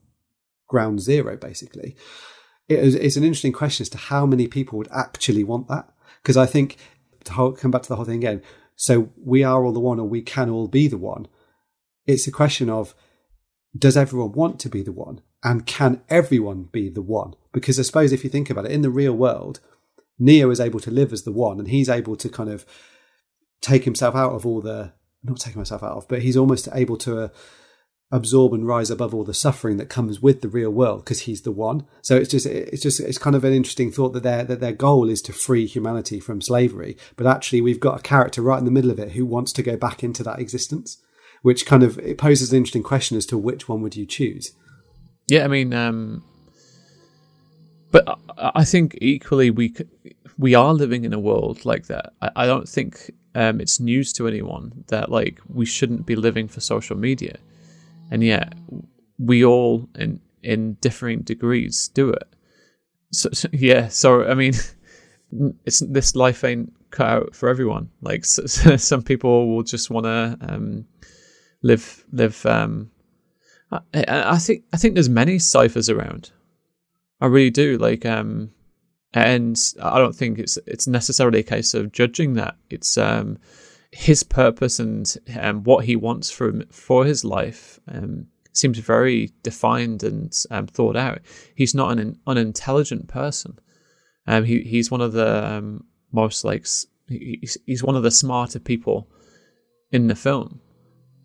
[0.68, 1.96] ground zero basically.
[2.68, 5.88] It is, it's an interesting question as to how many people would actually want that.
[6.22, 6.78] Because I think
[7.24, 8.42] to come back to the whole thing again.
[8.76, 11.28] So we are all the one, or we can all be the one.
[12.06, 12.94] It's a question of
[13.76, 17.34] does everyone want to be the one, and can everyone be the one?
[17.52, 19.60] Because I suppose if you think about it, in the real world,
[20.18, 22.64] Neo is able to live as the one, and he's able to kind of
[23.60, 24.92] take himself out of all the
[25.22, 27.24] not taking myself out of, but he's almost able to.
[27.24, 27.28] Uh,
[28.14, 31.42] absorb and rise above all the suffering that comes with the real world because he's
[31.42, 31.84] the one.
[32.00, 34.72] So it's just it's just it's kind of an interesting thought that their that their
[34.72, 38.64] goal is to free humanity from slavery, but actually we've got a character right in
[38.64, 41.02] the middle of it who wants to go back into that existence,
[41.42, 44.52] which kind of it poses an interesting question as to which one would you choose.
[45.26, 46.22] Yeah, I mean, um,
[47.90, 49.74] but I think equally we
[50.38, 52.12] we are living in a world like that.
[52.22, 56.46] I, I don't think um, it's news to anyone that like we shouldn't be living
[56.46, 57.38] for social media
[58.10, 58.54] and yet
[59.18, 62.28] we all in in differing degrees do it.
[63.12, 64.54] So, so yeah, so I mean,
[65.64, 67.90] it's this life ain't cut out for everyone.
[68.00, 70.86] Like so, some people will just want to um,
[71.62, 72.44] live live.
[72.46, 72.90] Um,
[73.72, 76.30] I, I think I think there's many Cyphers around.
[77.20, 77.78] I really do.
[77.78, 78.50] Like um,
[79.14, 82.56] and I don't think it's it's necessarily a case of judging that.
[82.68, 83.38] It's um,
[83.94, 90.02] his purpose and um, what he wants from for his life um, seems very defined
[90.02, 91.20] and um, thought out.
[91.54, 93.56] He's not an unintelligent person.
[94.26, 96.66] Um, he he's one of the um, most like
[97.06, 99.08] he's, he's one of the smarter people
[99.92, 100.60] in the film,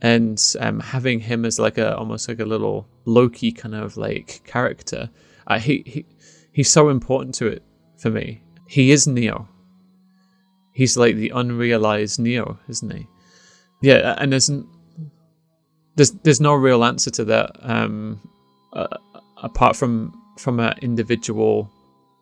[0.01, 4.41] and um, having him as like a almost like a little Loki kind of like
[4.45, 5.09] character,
[5.47, 6.05] uh, he he
[6.51, 7.63] he's so important to it
[7.97, 8.43] for me.
[8.67, 9.47] He is Neo
[10.79, 13.05] he's like the unrealized Neo, isn't he?
[13.81, 14.49] Yeah, and there's
[15.95, 18.21] there's there's no real answer to that um,
[18.71, 18.87] uh,
[19.43, 21.69] apart from from an individual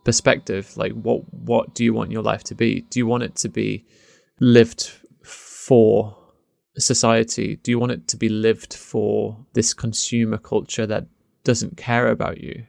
[0.04, 0.76] perspective.
[0.76, 2.82] Like, what what do you want your life to be?
[2.90, 3.86] Do you want it to be
[4.40, 4.92] lived
[5.24, 6.18] for
[6.80, 7.58] society?
[7.58, 11.06] Do you want it to be lived for this consumer culture that
[11.44, 12.66] doesn't care about you,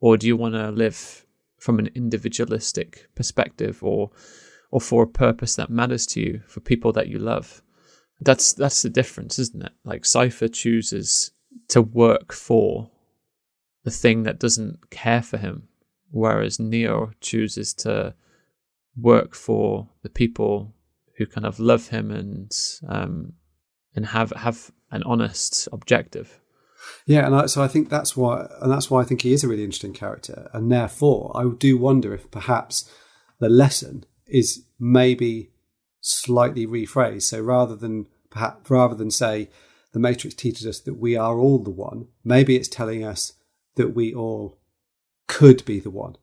[0.00, 1.26] or do you want to live
[1.58, 4.12] from an individualistic perspective, or
[4.72, 7.62] or for a purpose that matters to you, for people that you love.
[8.20, 9.72] That's that's the difference, isn't it?
[9.84, 11.30] Like Cypher chooses
[11.68, 12.90] to work for
[13.84, 15.68] the thing that doesn't care for him,
[16.10, 18.14] whereas Neo chooses to
[18.96, 20.74] work for the people
[21.18, 22.50] who kind of love him and
[22.88, 23.34] um,
[23.94, 26.40] and have have an honest objective.
[27.06, 29.44] Yeah, and I, so I think that's why, and that's why I think he is
[29.44, 32.90] a really interesting character, and therefore I do wonder if perhaps
[33.38, 35.50] the lesson is maybe
[36.00, 37.22] slightly rephrased.
[37.22, 39.50] So rather than perhaps rather than say
[39.92, 43.34] the Matrix teaches us that we are all the one, maybe it's telling us
[43.76, 44.58] that we all
[45.28, 46.16] could be the one.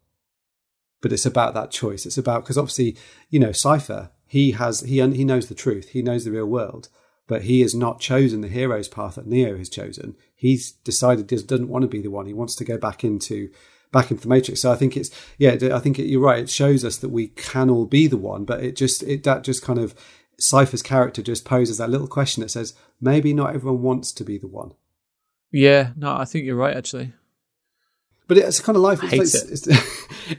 [1.02, 2.06] But it's about that choice.
[2.06, 2.98] It's about because obviously,
[3.30, 5.90] you know, Cypher he has he he knows the truth.
[5.90, 6.90] He knows the real world,
[7.28, 10.16] but he has not chosen the hero's path that Neo has chosen.
[10.36, 12.26] He's decided he doesn't want to be the one.
[12.26, 13.50] He wants to go back into
[13.92, 14.62] back into the matrix.
[14.62, 16.40] So I think it's yeah, I think it, you're right.
[16.40, 19.44] It shows us that we can all be the one, but it just it that
[19.44, 19.96] just kind of
[20.38, 24.38] Cypher's character just poses that little question that says maybe not everyone wants to be
[24.38, 24.74] the one.
[25.52, 27.14] Yeah, no, I think you're right actually.
[28.28, 29.00] But it's a kind of life.
[29.02, 29.52] It's, like, it.
[29.52, 29.68] it's,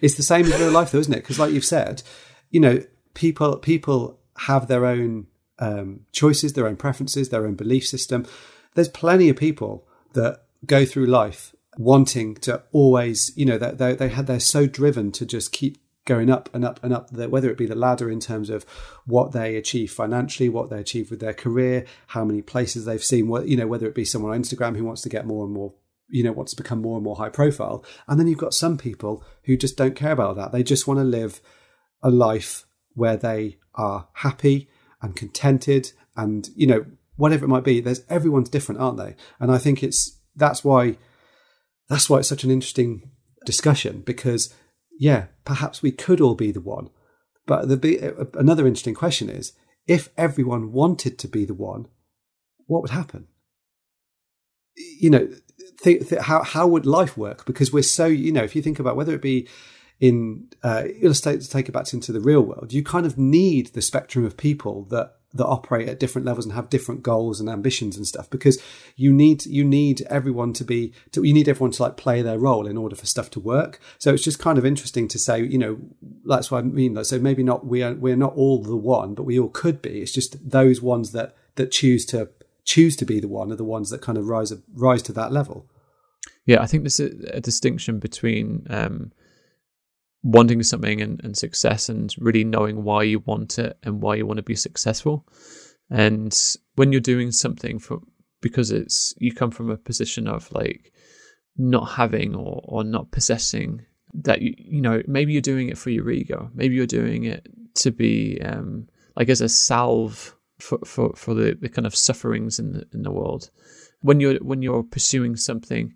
[0.00, 1.16] it's, the same as real life, though, isn't it?
[1.16, 2.04] Because, like you've said,
[2.50, 5.26] you know, people people have their own
[5.58, 8.26] um, choices, their own preferences, their own belief system.
[8.74, 13.94] There's plenty of people that go through life wanting to always, you know, they they,
[13.94, 17.50] they had they're so driven to just keep going up and up and up whether
[17.50, 18.64] it be the ladder in terms of
[19.06, 23.28] what they achieve financially what they achieve with their career how many places they've seen
[23.28, 25.52] what you know whether it be someone on instagram who wants to get more and
[25.52, 25.74] more
[26.08, 28.78] you know wants to become more and more high profile and then you've got some
[28.78, 31.40] people who just don't care about that they just want to live
[32.02, 34.68] a life where they are happy
[35.02, 36.84] and contented and you know
[37.20, 37.80] whatever it might be.
[37.80, 39.14] There's everyone's different, aren't they?
[39.38, 40.96] And I think it's that's why
[41.90, 43.10] that's why it's such an interesting
[43.44, 44.54] discussion because
[44.98, 46.88] yeah, perhaps we could all be the one.
[47.46, 47.98] But the be,
[48.34, 49.52] another interesting question is
[49.86, 51.88] if everyone wanted to be the one,
[52.66, 53.26] what would happen?
[54.76, 55.28] You know,
[55.80, 57.44] think, think, how how would life work?
[57.44, 59.48] Because we're so you know, if you think about whether it be
[59.98, 63.68] in uh, let's take, take it back into the real world, you kind of need
[63.68, 67.48] the spectrum of people that that operate at different levels and have different goals and
[67.48, 68.60] ambitions and stuff because
[68.96, 72.38] you need you need everyone to be to, you need everyone to like play their
[72.38, 73.80] role in order for stuff to work.
[73.98, 75.78] So it's just kind of interesting to say you know
[76.24, 79.22] that's what i mean so maybe not we are we're not all the one but
[79.22, 80.00] we all could be.
[80.00, 82.30] It's just those ones that that choose to
[82.64, 85.32] choose to be the one are the ones that kind of rise rise to that
[85.32, 85.66] level.
[86.46, 89.12] Yeah i think there's a, a distinction between um
[90.22, 94.26] wanting something and, and success and really knowing why you want it and why you
[94.26, 95.26] want to be successful.
[95.88, 96.38] And
[96.76, 98.00] when you're doing something for
[98.40, 100.92] because it's you come from a position of like
[101.56, 103.84] not having or, or not possessing
[104.14, 107.46] that you you know maybe you're doing it for your ego maybe you're doing it
[107.74, 112.58] to be um like as a salve for for, for the, the kind of sufferings
[112.58, 113.50] in the in the world
[114.00, 115.94] when you're when you're pursuing something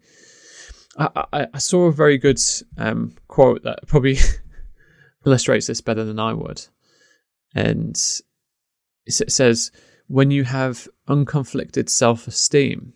[0.98, 2.40] I, I, I saw a very good
[2.78, 4.18] um, quote that probably
[5.26, 6.62] illustrates this better than I would.
[7.54, 7.96] And
[9.06, 9.70] it says,
[10.06, 12.92] when you have unconflicted self esteem,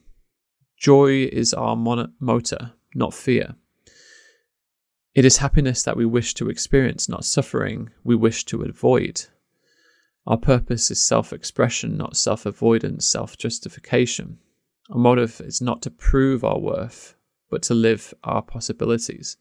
[0.77, 3.55] joy is our mon- motor, not fear.
[5.15, 9.25] It is happiness that we wish to experience, not suffering we wish to avoid.
[10.27, 14.39] Our purpose is self expression, not self avoidance, self justification.
[14.91, 17.15] Our motive is not to prove our worth,
[17.51, 19.37] but to live our possibilities.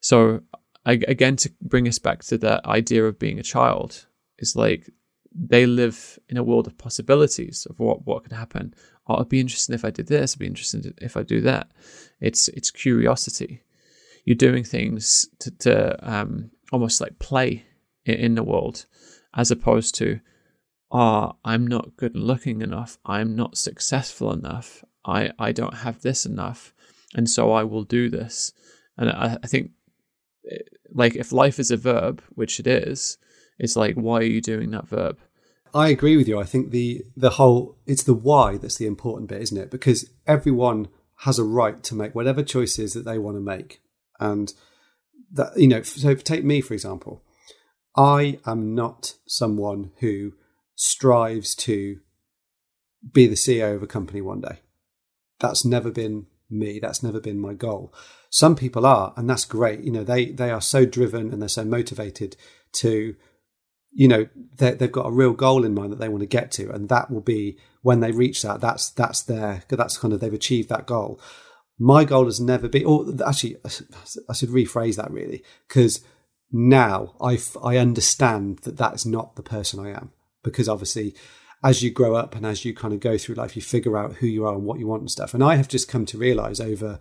[0.00, 0.42] So,
[0.84, 4.06] again, to bring us back to that idea of being a child,
[4.38, 4.90] is like
[5.34, 8.74] they live in a world of possibilities of what, what could happen.
[9.06, 10.32] Oh, it'd be interesting if I did this.
[10.32, 11.70] It'd be interesting if I do that.
[12.20, 13.62] It's it's curiosity.
[14.24, 17.64] You're doing things to, to um, almost like play
[18.04, 18.86] in, in the world,
[19.34, 20.20] as opposed to,
[20.90, 22.98] oh, I'm not good looking enough.
[23.04, 24.84] I'm not successful enough.
[25.04, 26.72] I, I don't have this enough
[27.14, 28.52] and so I will do this.
[28.96, 29.70] And I, I think,
[30.50, 30.58] eh,
[30.92, 33.18] like, if life is a verb, which it is,
[33.58, 35.18] it's like, why are you doing that verb?
[35.74, 36.38] I agree with you.
[36.38, 39.70] I think the the whole it's the why that's the important bit, isn't it?
[39.70, 40.88] Because everyone
[41.20, 43.80] has a right to make whatever choices that they want to make,
[44.20, 44.52] and
[45.32, 45.82] that you know.
[45.82, 47.22] So take me for example.
[47.96, 50.32] I am not someone who
[50.74, 52.00] strives to
[53.12, 54.60] be the CEO of a company one day.
[55.40, 56.78] That's never been me.
[56.78, 57.92] That's never been my goal.
[58.30, 59.80] Some people are, and that's great.
[59.80, 62.36] You know, they they are so driven and they're so motivated
[62.74, 63.14] to,
[63.92, 64.26] you know,
[64.56, 67.10] they've got a real goal in mind that they want to get to, and that
[67.10, 68.60] will be when they reach that.
[68.60, 71.20] That's that's their that's kind of they've achieved that goal.
[71.78, 76.00] My goal has never been, or actually, I should rephrase that really, because
[76.50, 80.12] now I I understand that that's not the person I am,
[80.44, 81.14] because obviously
[81.64, 84.16] as you grow up and as you kind of go through life, you figure out
[84.16, 85.34] who you are and what you want and stuff.
[85.34, 86.98] And I have just come to realize over,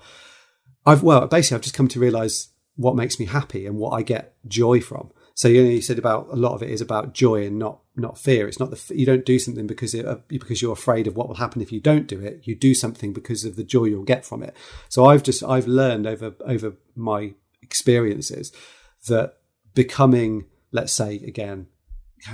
[0.85, 4.01] I've, well, basically, I've just come to realize what makes me happy and what I
[4.01, 5.11] get joy from.
[5.33, 7.79] So you know, you said about a lot of it is about joy and not
[7.95, 8.47] not fear.
[8.47, 11.27] It's not the you don't do something because it, uh, because you're afraid of what
[11.27, 12.41] will happen if you don't do it.
[12.43, 14.55] You do something because of the joy you'll get from it.
[14.89, 18.51] So I've just I've learned over over my experiences
[19.07, 19.37] that
[19.73, 21.67] becoming, let's say again,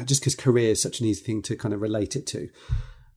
[0.06, 2.50] just because career is such an easy thing to kind of relate it to.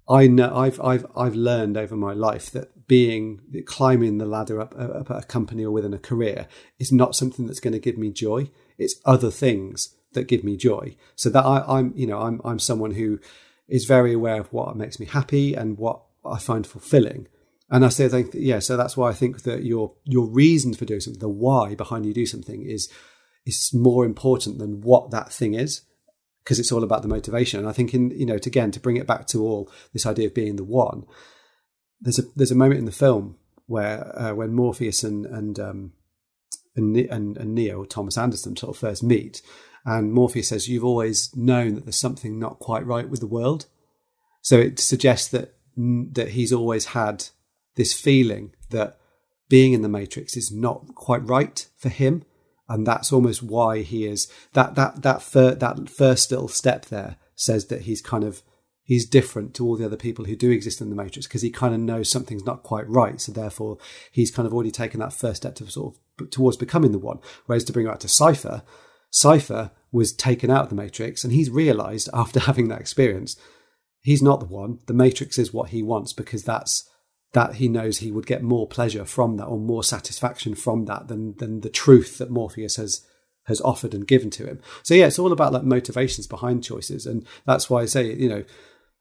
[0.08, 4.74] I know I've I've I've learned over my life that being climbing the ladder up,
[4.76, 6.48] up a company or within a career
[6.80, 8.50] is not something that's going to give me joy.
[8.76, 10.96] It's other things that give me joy.
[11.14, 13.20] So that I, I'm you know I'm I'm someone who
[13.68, 17.28] is very aware of what makes me happy and what I find fulfilling.
[17.72, 20.84] And I say, think, yeah, so that's why I think that your your reason for
[20.84, 22.90] doing something, the why behind you do something, is
[23.46, 25.82] is more important than what that thing is
[26.44, 27.60] because it's all about the motivation.
[27.60, 30.06] And I think in you know, to, again, to bring it back to all this
[30.06, 31.04] idea of being the one,
[32.00, 33.36] there's a there's a moment in the film
[33.66, 35.92] where uh, when Morpheus and and, um,
[36.74, 39.42] and and and Neo Thomas Anderson sort of first meet,
[39.84, 43.66] and Morpheus says, "You've always known that there's something not quite right with the world."
[44.42, 47.26] So it suggests that that he's always had
[47.76, 48.98] this feeling that
[49.48, 52.24] being in the Matrix is not quite right for him,
[52.70, 57.16] and that's almost why he is that that that fir- that first little step there
[57.34, 58.42] says that he's kind of
[58.82, 61.50] he's different to all the other people who do exist in the matrix because he
[61.50, 63.76] kind of knows something's not quite right so therefore
[64.10, 67.18] he's kind of already taken that first step to sort of towards becoming the one
[67.46, 68.62] whereas to bring it back to cypher
[69.10, 73.36] cypher was taken out of the matrix and he's realized after having that experience
[74.02, 74.78] he's not the one.
[74.86, 76.88] The Matrix is what he wants because that's
[77.32, 81.08] that he knows he would get more pleasure from that or more satisfaction from that
[81.08, 83.06] than than the truth that Morpheus has
[83.46, 84.60] has offered and given to him.
[84.82, 88.28] So yeah, it's all about like motivations behind choices, and that's why I say you
[88.28, 88.44] know.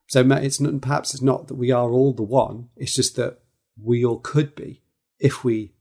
[0.08, 2.70] So it's not, perhaps it's not that we are all the one.
[2.76, 3.38] It's just that
[3.80, 4.82] we all could be
[5.18, 5.72] if we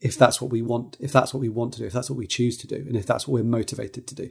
[0.00, 2.18] if that's what we want if that's what we want to do if that's what
[2.18, 4.30] we choose to do and if that's what we're motivated to do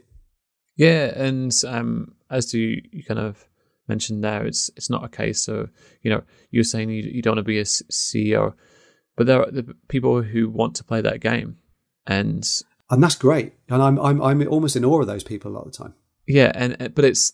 [0.76, 3.46] yeah and um as you, you kind of
[3.88, 5.70] mentioned there it's it's not a case of
[6.02, 8.54] you know you're saying you, you don't want to be a ceo
[9.16, 11.56] but there are the people who want to play that game
[12.06, 13.54] and and that's great.
[13.68, 15.94] And i'm i'm i'm almost in awe of those people a lot of the time.
[16.26, 17.32] Yeah and but it's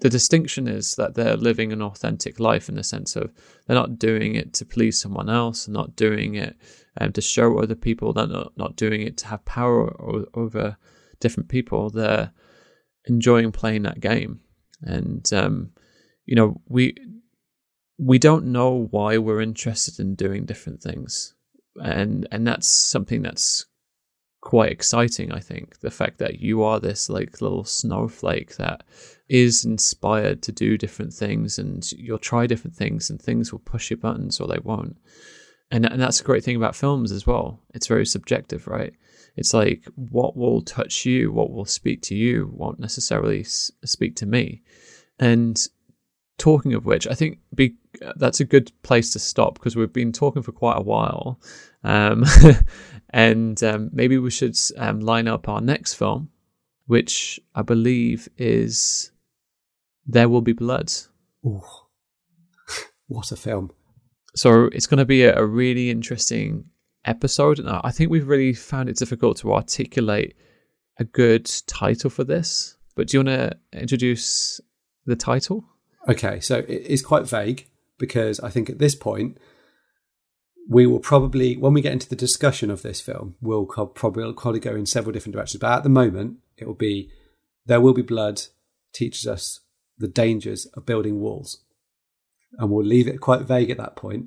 [0.00, 3.30] the distinction is that they're living an authentic life in the sense of
[3.66, 6.56] they're not doing it to please someone else, not doing it
[6.98, 9.94] um, to show other people, they're not, not doing it to have power
[10.34, 10.76] over
[11.20, 11.90] different people.
[11.90, 12.32] They're
[13.06, 14.40] enjoying playing that game,
[14.82, 15.70] and um,
[16.26, 16.94] you know we
[17.98, 21.34] we don't know why we're interested in doing different things,
[21.76, 23.66] and and that's something that's
[24.40, 25.32] quite exciting.
[25.32, 28.82] I think the fact that you are this like little snowflake that
[29.28, 33.90] is inspired to do different things, and you'll try different things, and things will push
[33.90, 34.96] your buttons or they won't.
[35.70, 37.60] And and that's a great thing about films as well.
[37.74, 38.94] It's very subjective, right?
[39.36, 44.26] It's like what will touch you, what will speak to you, won't necessarily speak to
[44.26, 44.62] me.
[45.20, 45.60] And
[46.38, 47.76] talking of which, I think be,
[48.16, 51.38] that's a good place to stop because we've been talking for quite a while.
[51.84, 52.24] Um,
[53.10, 56.30] and um, maybe we should um, line up our next film,
[56.86, 59.12] which I believe is
[60.06, 60.90] There Will Be Blood.
[61.46, 61.62] Ooh.
[63.06, 63.70] what a film.
[64.34, 66.64] So it's going to be a, a really interesting
[67.04, 67.58] episode.
[67.58, 70.34] And I think we've really found it difficult to articulate
[70.98, 72.76] a good title for this.
[72.94, 73.40] But do you want
[73.72, 74.60] to introduce
[75.06, 75.64] the title?
[76.08, 77.68] Okay, so it is quite vague
[77.98, 79.38] because I think at this point
[80.68, 84.60] we will probably, when we get into the discussion of this film, we'll probably probably
[84.60, 85.60] go in several different directions.
[85.60, 87.10] But at the moment, it will be
[87.66, 88.42] there will be blood
[88.92, 89.60] teaches us
[89.98, 91.64] the dangers of building walls,
[92.58, 94.26] and we'll leave it quite vague at that point.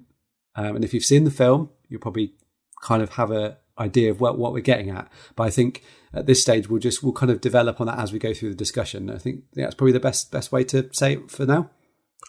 [0.56, 2.34] Um, and if you've seen the film, you'll probably
[2.82, 5.12] kind of have a idea of what, what we're getting at.
[5.36, 5.84] But I think
[6.14, 8.49] at this stage we'll just we'll kind of develop on that as we go through
[8.49, 9.10] the discussion.
[9.10, 11.69] I think that's probably the best best way to say it for now.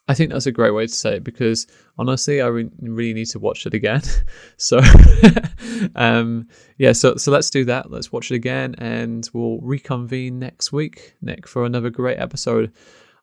[0.07, 1.67] I think that's a great way to say it because
[1.97, 4.03] honestly, I re- really need to watch it again.
[4.59, 4.81] so,
[5.95, 6.49] um,
[6.79, 7.91] yeah, so so let's do that.
[7.91, 12.73] Let's watch it again, and we'll reconvene next week, Nick, for another great episode.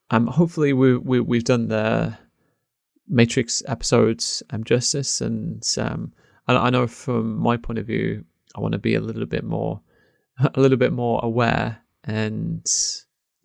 [0.09, 2.17] Um, hopefully we, we we've done the
[3.07, 6.13] Matrix episodes um justice, and um,
[6.47, 8.25] I, I know from my point of view,
[8.55, 9.81] I want to be a little bit more,
[10.39, 12.65] a little bit more aware and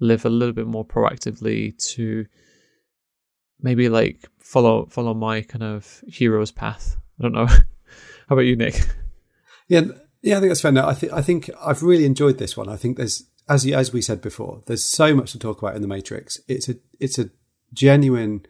[0.00, 2.26] live a little bit more proactively to
[3.60, 6.96] maybe like follow follow my kind of hero's path.
[7.18, 7.46] I don't know.
[8.28, 8.86] How about you, Nick?
[9.68, 9.82] Yeah,
[10.22, 10.72] yeah, I think that's fair.
[10.72, 12.68] No, I think I think I've really enjoyed this one.
[12.68, 15.76] I think there's as you, as we said before, there's so much to talk about
[15.76, 16.40] in the Matrix.
[16.48, 17.30] It's a it's a
[17.72, 18.46] genuine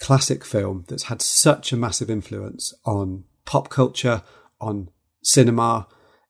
[0.00, 4.22] classic film that's had such a massive influence on pop culture,
[4.60, 4.88] on
[5.22, 5.88] cinema.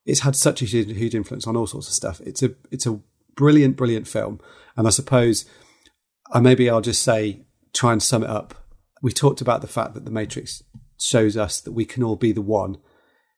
[0.09, 2.21] It's had such a huge influence on all sorts of stuff.
[2.23, 2.99] It's a it's a
[3.37, 4.41] brilliant, brilliant film.
[4.75, 5.45] And I suppose,
[6.33, 7.43] uh, maybe I'll just say,
[7.75, 8.55] try and sum it up.
[9.03, 10.63] We talked about the fact that the Matrix
[10.99, 12.79] shows us that we can all be the one.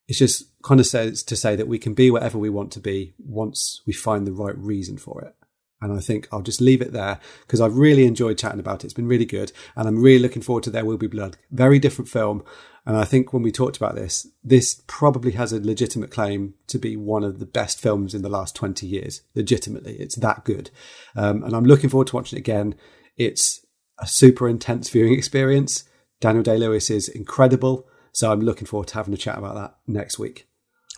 [0.07, 2.81] It just kind of says to say that we can be whatever we want to
[2.81, 5.35] be once we find the right reason for it.
[5.81, 8.87] And I think I'll just leave it there because I've really enjoyed chatting about it.
[8.87, 9.53] It's been really good.
[9.77, 11.39] And I'm really looking forward to There Will Be Blood.
[11.51, 12.45] Very different film.
[12.87, 16.79] And I think when we talked about this, this probably has a legitimate claim to
[16.79, 19.23] be one of the best films in the last 20 years.
[19.35, 19.95] Legitimately.
[19.95, 20.71] It's that good.
[21.17, 22.75] Um, and I'm looking forward to watching it again.
[23.17, 23.65] It's
[23.99, 25.85] a super intense viewing experience.
[26.21, 27.87] Daniel Day Lewis is incredible.
[28.13, 30.47] So I'm looking forward to having a chat about that next week.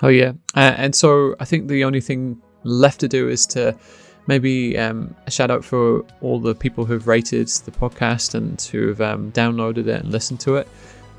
[0.03, 0.33] Oh, yeah.
[0.57, 3.77] Uh, and so I think the only thing left to do is to
[4.27, 9.01] maybe um, a shout out for all the people who've rated the podcast and who've
[9.01, 10.69] um, downloaded it and listened to it.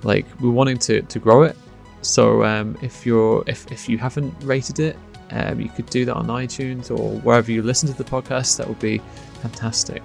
[0.03, 1.57] Like we're wanting to, to grow it.
[2.01, 4.97] So um, if you're if, if you haven't rated it,
[5.31, 8.57] um, you could do that on iTunes or wherever you listen to the podcast.
[8.57, 8.99] That would be
[9.41, 10.03] fantastic.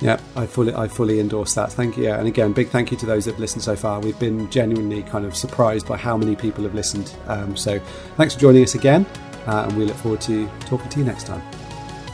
[0.00, 1.72] Yeah, I fully I fully endorse that.
[1.72, 2.04] Thank you.
[2.04, 4.00] Yeah, and again, big thank you to those that have listened so far.
[4.00, 7.14] We've been genuinely kind of surprised by how many people have listened.
[7.26, 7.78] Um, so
[8.16, 9.04] thanks for joining us again,
[9.46, 11.42] uh, and we look forward to talking to you next time.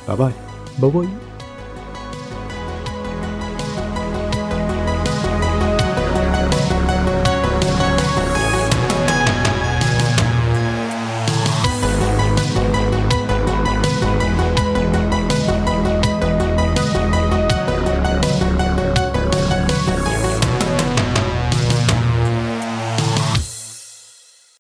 [0.07, 0.35] Bye bye.
[0.79, 1.26] Bye bye.